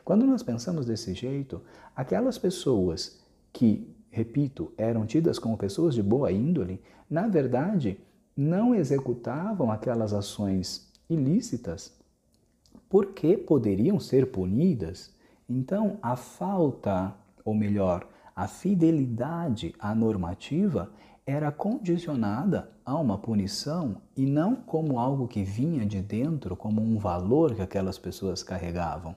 Quando 0.05 0.25
nós 0.25 0.45
pensamos 0.45 0.87
desse 0.87 1.13
jeito, 1.13 1.61
aquelas 1.97 2.39
pessoas 2.39 3.21
que, 3.53 3.93
repito, 4.11 4.73
eram 4.79 5.05
tidas 5.05 5.41
como 5.41 5.59
pessoas 5.59 5.93
de 5.95 6.03
boa 6.03 6.31
índole, 6.31 6.81
na 7.11 7.27
verdade, 7.27 7.99
não 8.37 8.73
executavam 8.73 9.73
aquelas 9.73 10.13
ações 10.13 10.89
ilícitas 11.11 11.93
porque 12.89 13.37
poderiam 13.37 13.99
ser 13.99 14.31
punidas. 14.31 15.13
Então, 15.49 15.99
a 16.01 16.15
falta, 16.15 17.15
ou 17.45 17.55
melhor, 17.55 18.07
a 18.43 18.49
fidelidade 18.49 19.73
à 19.79 19.95
normativa 19.95 20.91
era 21.25 21.53
condicionada 21.53 22.73
a 22.85 22.97
uma 22.97 23.17
punição 23.17 23.99
e 24.17 24.27
não 24.27 24.57
como 24.57 24.99
algo 24.99 25.29
que 25.29 25.45
vinha 25.45 25.87
de 25.87 26.03
dentro, 26.03 26.57
como 26.57 26.83
um 26.83 26.99
valor 26.99 27.55
que 27.55 27.63
aquelas 27.63 28.01
pessoas 28.01 28.43
carregavam. 28.43 29.15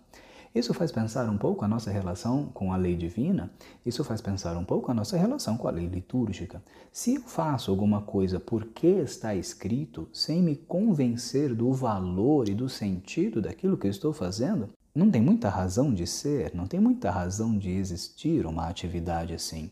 Isso 0.54 0.76
faz 0.76 0.92
pensar 0.92 1.28
um 1.28 1.40
pouco 1.40 1.66
a 1.66 1.68
nossa 1.68 1.90
relação 1.90 2.52
com 2.54 2.72
a 2.72 2.78
lei 2.78 2.96
divina, 2.96 3.50
isso 3.84 4.04
faz 4.04 4.22
pensar 4.22 4.56
um 4.58 4.64
pouco 4.64 4.92
a 4.92 4.94
nossa 4.94 5.18
relação 5.18 5.58
com 5.58 5.68
a 5.68 5.72
lei 5.72 5.88
litúrgica. 5.88 6.62
Se 6.92 7.16
eu 7.16 7.22
faço 7.24 7.72
alguma 7.72 8.04
coisa 8.04 8.40
porque 8.40 8.86
está 8.86 9.34
escrito, 9.34 10.08
sem 10.14 10.44
me 10.44 10.56
convencer 10.56 11.56
do 11.56 11.74
valor 11.74 12.48
e 12.48 12.54
do 12.54 12.70
sentido 12.70 13.42
daquilo 13.42 13.76
que 13.76 13.88
eu 13.88 13.92
estou 13.92 14.14
fazendo, 14.14 14.70
não 14.96 15.12
tem 15.12 15.22
muita 15.22 15.50
razão 15.50 15.94
de 15.94 16.08
ser, 16.08 16.56
não 16.56 16.66
tem 16.66 16.80
muita 16.80 17.12
razão 17.12 17.58
de 17.58 17.70
existir 17.70 18.46
uma 18.46 18.70
atividade 18.70 19.34
assim. 19.34 19.70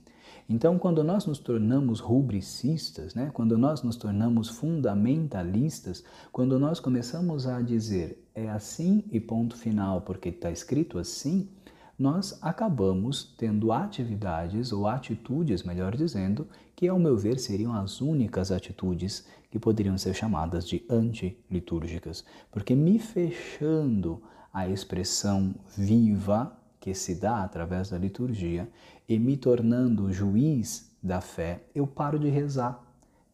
Então, 0.50 0.78
quando 0.78 1.02
nós 1.02 1.26
nos 1.26 1.40
tornamos 1.40 2.02
rubricistas, 2.02 3.16
né, 3.16 3.32
quando 3.34 3.58
nós 3.58 3.82
nos 3.82 3.96
tornamos 3.96 4.50
fundamentalistas, 4.50 6.04
quando 6.30 6.60
nós 6.60 6.82
começamos 6.82 7.48
a 7.48 7.62
dizer 7.62 8.22
é 8.36 8.50
assim 8.50 9.06
e 9.10 9.20
ponto 9.22 9.56
final 9.56 10.02
porque 10.02 10.28
está 10.28 10.52
escrito 10.52 11.00
assim, 11.00 11.48
nós 11.98 12.38
acabamos 12.42 13.34
tendo 13.38 13.72
atividades 13.72 14.74
ou 14.74 14.88
atitudes, 14.88 15.64
melhor 15.64 15.96
dizendo, 15.96 16.48
que 16.76 16.88
ao 16.88 17.00
meu 17.00 17.16
ver 17.16 17.40
seriam 17.40 17.74
as 17.74 18.02
únicas 18.02 18.52
atitudes 18.52 19.26
que 19.50 19.58
poderiam 19.58 19.98
ser 19.98 20.14
chamadas 20.14 20.68
de 20.68 20.84
antilitúrgicas, 20.90 22.26
porque 22.52 22.76
me 22.76 23.00
fechando 23.00 24.22
a 24.54 24.70
expressão 24.70 25.56
viva 25.76 26.56
que 26.80 26.94
se 26.94 27.16
dá 27.16 27.44
através 27.44 27.90
da 27.90 27.98
liturgia 27.98 28.70
e 29.10 29.18
me 29.18 29.36
tornando 29.36 30.14
juiz 30.14 30.92
da 31.02 31.20
fé, 31.20 31.64
eu 31.74 31.88
paro 31.88 32.20
de 32.20 32.30
rezar, 32.30 32.82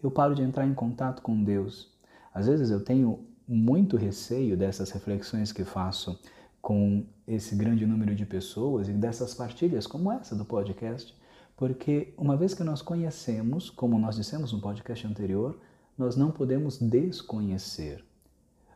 eu 0.02 0.10
paro 0.10 0.34
de 0.34 0.42
entrar 0.42 0.66
em 0.66 0.74
contato 0.74 1.22
com 1.22 1.44
Deus. 1.44 1.92
Às 2.34 2.48
vezes 2.48 2.70
eu 2.70 2.84
tenho 2.84 3.26
muito 3.48 3.98
receio 3.98 4.56
dessas 4.56 4.92
reflexões 4.92 5.52
que 5.52 5.66
faço 5.66 6.20
com 6.62 7.06
esse 7.28 7.56
grande 7.56 7.86
número 7.86 8.16
de 8.16 8.26
pessoas 8.26 8.88
e 8.88 8.94
dessas 8.94 9.34
partilhas 9.34 9.88
como 9.88 10.12
essa 10.12 10.36
do 10.36 10.46
podcast, 10.46 11.14
porque 11.58 12.14
uma 12.18 12.38
vez 12.38 12.54
que 12.54 12.64
nós 12.64 12.82
conhecemos, 12.82 13.70
como 13.70 14.00
nós 14.00 14.16
dissemos 14.16 14.54
no 14.54 14.62
podcast 14.62 15.06
anterior, 15.06 15.60
nós 15.98 16.16
não 16.16 16.32
podemos 16.32 16.78
desconhecer. 16.78 18.09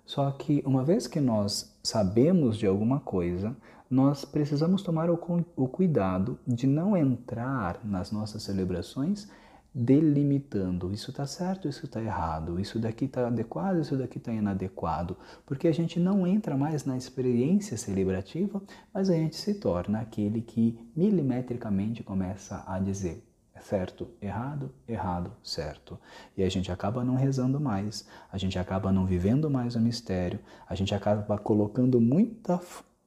Só 0.05 0.29
que 0.31 0.61
uma 0.65 0.83
vez 0.83 1.07
que 1.07 1.19
nós 1.19 1.75
sabemos 1.81 2.57
de 2.57 2.67
alguma 2.67 2.99
coisa, 2.99 3.55
nós 3.89 4.25
precisamos 4.25 4.81
tomar 4.81 5.09
o, 5.09 5.19
o 5.55 5.67
cuidado 5.67 6.39
de 6.47 6.67
não 6.67 6.97
entrar 6.97 7.79
nas 7.83 8.11
nossas 8.11 8.43
celebrações 8.43 9.29
delimitando. 9.73 10.91
Isso 10.91 11.09
está 11.09 11.25
certo, 11.25 11.67
isso 11.67 11.85
está 11.85 12.01
errado, 12.01 12.59
isso 12.59 12.77
daqui 12.77 13.05
está 13.05 13.27
adequado, 13.27 13.79
isso 13.79 13.97
daqui 13.97 14.19
está 14.19 14.31
inadequado, 14.31 15.17
porque 15.45 15.67
a 15.67 15.71
gente 15.71 15.99
não 15.99 16.27
entra 16.27 16.55
mais 16.55 16.85
na 16.85 16.95
experiência 16.95 17.75
celebrativa, 17.75 18.61
mas 18.93 19.09
a 19.09 19.13
gente 19.13 19.35
se 19.35 19.55
torna 19.55 20.01
aquele 20.01 20.41
que 20.41 20.77
milimetricamente 20.95 22.03
começa 22.03 22.63
a 22.67 22.79
dizer 22.79 23.32
certo, 23.63 24.09
errado, 24.21 24.71
errado, 24.87 25.31
certo. 25.43 25.99
E 26.37 26.43
a 26.43 26.49
gente 26.49 26.71
acaba 26.71 27.03
não 27.03 27.15
rezando 27.15 27.59
mais, 27.59 28.05
a 28.31 28.37
gente 28.37 28.59
acaba 28.59 28.91
não 28.91 29.05
vivendo 29.05 29.49
mais 29.49 29.75
o 29.75 29.79
mistério, 29.79 30.39
a 30.67 30.75
gente 30.75 30.93
acaba 30.93 31.37
colocando 31.37 31.99
muita 31.99 32.59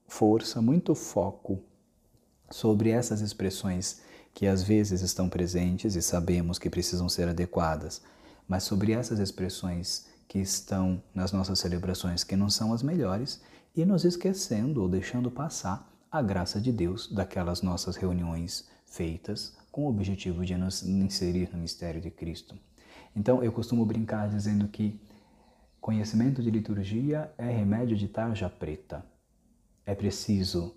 força, 0.08 0.62
muito 0.62 0.94
foco 0.94 1.62
sobre 2.50 2.90
essas 2.90 3.20
expressões 3.20 4.00
que 4.32 4.46
às 4.46 4.62
vezes 4.62 5.02
estão 5.02 5.28
presentes 5.28 5.94
e 5.94 6.02
sabemos 6.02 6.58
que 6.58 6.70
precisam 6.70 7.08
ser 7.08 7.28
adequadas, 7.28 8.02
mas 8.48 8.64
sobre 8.64 8.92
essas 8.92 9.18
expressões 9.18 10.06
que 10.28 10.38
estão 10.38 11.02
nas 11.14 11.32
nossas 11.32 11.58
celebrações 11.58 12.24
que 12.24 12.36
não 12.36 12.50
são 12.50 12.72
as 12.72 12.82
melhores 12.82 13.40
e 13.74 13.84
nos 13.84 14.04
esquecendo 14.04 14.82
ou 14.82 14.88
deixando 14.88 15.30
passar 15.30 15.90
a 16.10 16.22
graça 16.22 16.60
de 16.60 16.72
Deus 16.72 17.12
daquelas 17.12 17.62
nossas 17.62 17.96
reuniões 17.96 18.68
feitas 18.86 19.54
com 19.76 19.82
o 19.82 19.90
objetivo 19.90 20.42
de 20.42 20.56
nos 20.56 20.82
inserir 20.82 21.50
no 21.52 21.58
mistério 21.58 22.00
de 22.00 22.10
Cristo. 22.10 22.56
Então 23.14 23.44
eu 23.44 23.52
costumo 23.52 23.84
brincar 23.84 24.26
dizendo 24.26 24.66
que 24.68 24.98
conhecimento 25.82 26.42
de 26.42 26.50
liturgia 26.50 27.30
é 27.36 27.50
remédio 27.50 27.94
de 27.94 28.08
tarja 28.08 28.48
preta. 28.48 29.04
É 29.84 29.94
preciso 29.94 30.74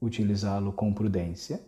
utilizá-lo 0.00 0.72
com 0.72 0.90
prudência 0.90 1.60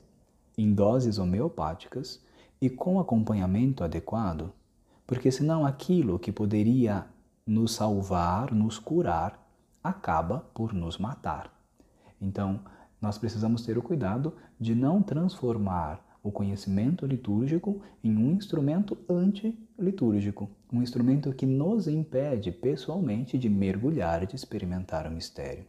em 0.57 0.73
doses 0.73 1.18
homeopáticas 1.18 2.25
e 2.59 2.71
com 2.71 2.99
acompanhamento 2.99 3.85
adequado, 3.85 4.51
porque 5.07 5.31
senão 5.31 5.66
aquilo 5.66 6.18
que 6.18 6.33
poderia 6.33 7.05
nos 7.47 7.75
salvar, 7.75 8.51
nos 8.55 8.79
curar, 8.79 9.47
acaba 9.85 10.40
por 10.55 10.73
nos 10.73 10.97
matar. 10.97 11.53
Então, 12.18 12.61
nós 13.00 13.18
precisamos 13.18 13.64
ter 13.64 13.78
o 13.78 13.82
cuidado 13.82 14.34
de 14.58 14.74
não 14.74 15.02
transformar 15.02 16.04
o 16.22 16.32
conhecimento 16.32 17.06
litúrgico 17.06 17.80
em 18.02 18.16
um 18.16 18.32
instrumento 18.32 18.98
antilitúrgico, 19.08 20.50
um 20.72 20.82
instrumento 20.82 21.32
que 21.32 21.46
nos 21.46 21.88
impede 21.88 22.50
pessoalmente 22.50 23.38
de 23.38 23.48
mergulhar, 23.48 24.26
de 24.26 24.37
experimentar 24.37 25.06
o 25.06 25.11
mistério. 25.11 25.64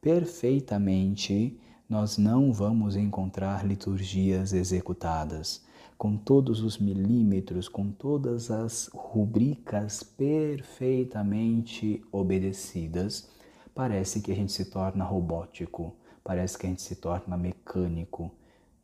Perfeitamente 0.00 1.58
nós 1.88 2.18
não 2.18 2.52
vamos 2.52 2.96
encontrar 2.96 3.64
liturgias 3.64 4.52
executadas 4.52 5.64
com 5.96 6.16
todos 6.16 6.60
os 6.60 6.78
milímetros, 6.78 7.68
com 7.68 7.90
todas 7.90 8.50
as 8.50 8.90
rubricas 8.92 10.02
perfeitamente 10.02 12.04
obedecidas. 12.12 13.30
Parece 13.74 14.20
que 14.20 14.30
a 14.30 14.34
gente 14.34 14.52
se 14.52 14.66
torna 14.66 15.04
robótico, 15.04 15.94
parece 16.26 16.58
que 16.58 16.66
a 16.66 16.68
gente 16.68 16.82
se 16.82 16.96
torna 16.96 17.36
mecânico. 17.36 18.34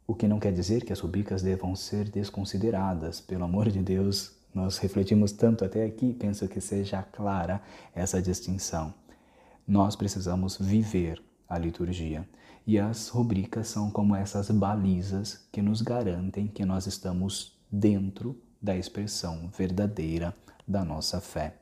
O 0.07 0.15
que 0.15 0.29
não 0.29 0.39
quer 0.39 0.53
dizer 0.53 0.85
que 0.85 0.93
as 0.93 1.01
rubricas 1.01 1.43
devam 1.43 1.75
ser 1.75 2.09
desconsideradas. 2.09 3.21
Pelo 3.21 3.43
amor 3.43 3.69
de 3.69 3.83
Deus, 3.83 4.37
nós 4.55 4.79
refletimos 4.79 5.33
tanto 5.33 5.65
até 5.65 5.85
aqui, 5.85 6.15
penso 6.15 6.47
que 6.47 6.61
seja 6.61 7.03
clara 7.03 7.61
essa 7.93 8.23
distinção. 8.23 8.95
Nós 9.67 9.97
precisamos 9.97 10.57
viver 10.57 11.21
a 11.49 11.59
liturgia. 11.59 12.29
E 12.65 12.79
as 12.79 13.09
rubricas 13.09 13.67
são 13.67 13.91
como 13.91 14.15
essas 14.15 14.49
balizas 14.49 15.45
que 15.51 15.61
nos 15.61 15.83
garantem 15.83 16.47
que 16.47 16.65
nós 16.65 16.87
estamos 16.87 17.59
dentro 17.69 18.41
da 18.61 18.77
expressão 18.77 19.49
verdadeira 19.49 20.33
da 20.67 20.85
nossa 20.85 21.21
fé. 21.21 21.57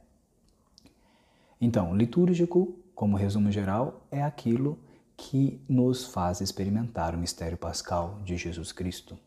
Então, 1.59 1.97
litúrgico, 1.97 2.79
como 2.95 3.17
resumo 3.17 3.51
geral, 3.51 4.07
é 4.11 4.23
aquilo 4.23 4.79
que 5.21 5.61
nos 5.69 6.07
faz 6.07 6.41
experimentar 6.41 7.15
o 7.15 7.19
mistério 7.19 7.59
pascal 7.59 8.19
de 8.25 8.39
Jesus 8.39 8.73
Cristo. 8.73 9.19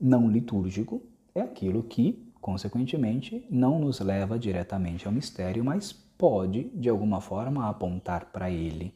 Não 0.00 0.30
litúrgico 0.30 1.02
é 1.34 1.42
aquilo 1.42 1.82
que, 1.82 2.26
consequentemente, 2.40 3.44
não 3.50 3.78
nos 3.78 4.00
leva 4.00 4.38
diretamente 4.38 5.06
ao 5.06 5.12
mistério, 5.12 5.62
mas 5.62 5.92
pode, 5.92 6.70
de 6.70 6.88
alguma 6.88 7.20
forma, 7.20 7.68
apontar 7.68 8.32
para 8.32 8.50
ele 8.50 8.94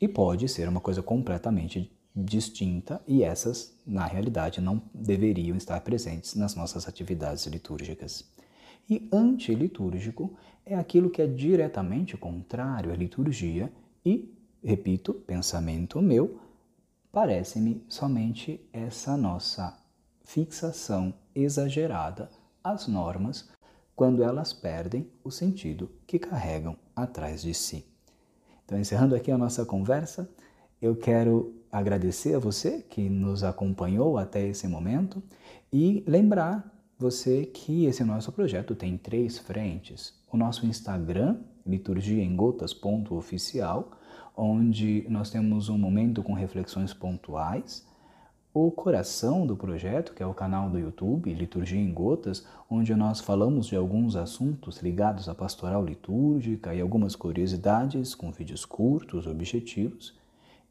e 0.00 0.08
pode 0.08 0.48
ser 0.48 0.66
uma 0.68 0.80
coisa 0.80 1.02
completamente 1.02 1.92
distinta 2.16 3.02
e 3.06 3.22
essas, 3.22 3.78
na 3.86 4.06
realidade, 4.06 4.62
não 4.62 4.80
deveriam 4.94 5.56
estar 5.56 5.80
presentes 5.82 6.34
nas 6.34 6.54
nossas 6.54 6.88
atividades 6.88 7.46
litúrgicas. 7.46 8.24
E 8.88 9.06
antilitúrgico 9.12 10.34
é 10.64 10.74
aquilo 10.74 11.10
que 11.10 11.20
é 11.20 11.26
diretamente 11.26 12.16
contrário 12.16 12.90
à 12.90 12.96
liturgia 12.96 13.70
e, 14.04 14.34
repito, 14.62 15.14
pensamento 15.14 16.02
meu, 16.02 16.38
parece-me 17.12 17.84
somente 17.88 18.60
essa 18.72 19.16
nossa 19.16 19.78
fixação 20.24 21.14
exagerada 21.34 22.28
às 22.62 22.86
normas 22.86 23.48
quando 23.96 24.22
elas 24.22 24.52
perdem 24.52 25.10
o 25.24 25.30
sentido 25.30 25.90
que 26.06 26.18
carregam 26.18 26.76
atrás 26.94 27.42
de 27.42 27.54
si. 27.54 27.86
Então, 28.64 28.78
encerrando 28.78 29.14
aqui 29.14 29.30
a 29.30 29.38
nossa 29.38 29.64
conversa, 29.64 30.30
eu 30.80 30.94
quero 30.94 31.54
agradecer 31.72 32.34
a 32.34 32.38
você 32.38 32.82
que 32.82 33.08
nos 33.08 33.42
acompanhou 33.42 34.18
até 34.18 34.46
esse 34.46 34.68
momento 34.68 35.22
e 35.72 36.04
lembrar 36.06 36.70
você 36.98 37.46
que 37.46 37.86
esse 37.86 38.04
nosso 38.04 38.30
projeto 38.32 38.74
tem 38.74 38.96
três 38.96 39.38
frentes. 39.38 40.14
O 40.30 40.36
nosso 40.36 40.66
Instagram, 40.66 41.38
liturgiaemgotas.oficial, 41.64 43.97
onde 44.38 45.04
nós 45.10 45.30
temos 45.30 45.68
um 45.68 45.76
momento 45.76 46.22
com 46.22 46.32
reflexões 46.32 46.94
pontuais 46.94 47.86
o 48.52 48.70
coração 48.70 49.46
do 49.46 49.56
projeto, 49.56 50.12
que 50.12 50.22
é 50.22 50.26
o 50.26 50.34
canal 50.34 50.68
do 50.68 50.78
YouTube, 50.78 51.32
Liturgia 51.32 51.78
em 51.78 51.92
Gotas, 51.92 52.44
onde 52.68 52.94
nós 52.94 53.20
falamos 53.20 53.66
de 53.66 53.76
alguns 53.76 54.16
assuntos 54.16 54.80
ligados 54.80 55.28
à 55.28 55.34
pastoral 55.34 55.84
litúrgica 55.84 56.74
e 56.74 56.80
algumas 56.80 57.14
curiosidades 57.14 58.14
com 58.14 58.32
vídeos 58.32 58.64
curtos, 58.64 59.26
objetivos, 59.26 60.16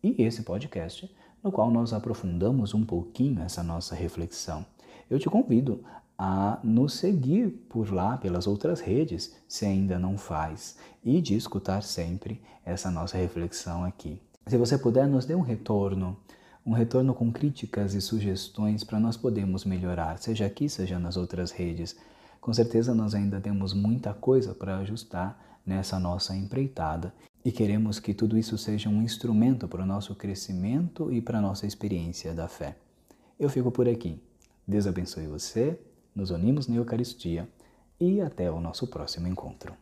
e 0.04 0.22
esse 0.22 0.44
podcast, 0.44 1.10
no 1.44 1.52
qual 1.52 1.72
nós 1.72 1.94
aprofundamos 1.94 2.74
um 2.74 2.84
pouquinho 2.84 3.42
essa 3.42 3.64
nossa 3.64 3.96
reflexão. 3.96 4.66
Eu 5.10 5.18
te 5.18 5.30
convido 5.30 5.84
a 6.18 6.60
nos 6.64 6.96
seguir 6.96 7.50
por 7.70 7.94
lá, 7.94 8.18
pelas 8.18 8.48
outras 8.48 8.80
redes, 8.80 9.36
se 9.48 9.66
ainda 9.66 10.00
não 10.00 10.18
faz, 10.18 10.78
e 11.04 11.22
de 11.22 11.36
escutar 11.36 11.84
sempre 11.84 12.42
essa 12.66 12.90
nossa 12.90 13.18
reflexão 13.18 13.84
aqui. 13.84 14.20
Se 14.48 14.58
você 14.58 14.78
puder, 14.78 15.08
nos 15.08 15.26
dê 15.26 15.36
um 15.36 15.42
retorno, 15.42 16.18
um 16.66 16.72
retorno 16.72 17.14
com 17.14 17.32
críticas 17.32 17.94
e 17.94 18.02
sugestões 18.02 18.84
para 18.84 19.00
nós 19.00 19.16
podermos 19.16 19.64
melhorar, 19.64 20.18
seja 20.18 20.46
aqui, 20.46 20.68
seja 20.68 20.98
nas 20.98 21.18
outras 21.18 21.52
redes. 21.52 21.96
Com 22.42 22.54
certeza 22.54 22.96
nós 22.96 23.14
ainda 23.14 23.40
temos 23.40 23.74
muita 23.74 24.14
coisa 24.14 24.56
para 24.56 24.78
ajustar 24.78 25.60
nessa 25.66 26.00
nossa 26.00 26.36
empreitada 26.36 27.14
e 27.44 27.52
queremos 27.52 28.00
que 28.00 28.14
tudo 28.14 28.38
isso 28.38 28.58
seja 28.58 28.90
um 28.90 29.02
instrumento 29.02 29.68
para 29.68 29.84
o 29.84 29.86
nosso 29.86 30.16
crescimento 30.16 31.12
e 31.12 31.22
para 31.22 31.38
a 31.38 31.42
nossa 31.42 31.68
experiência 31.68 32.34
da 32.34 32.48
fé. 32.48 32.76
Eu 33.40 33.50
fico 33.50 33.70
por 33.70 33.88
aqui. 33.88 34.22
Deus 34.68 34.88
abençoe 34.88 35.28
você 35.28 35.80
nos 36.18 36.32
unimos 36.32 36.68
na 36.68 36.78
Eucaristia 36.78 37.48
e 38.00 38.20
até 38.22 38.50
o 38.50 38.60
nosso 38.60 38.88
próximo 38.88 39.28
encontro. 39.28 39.76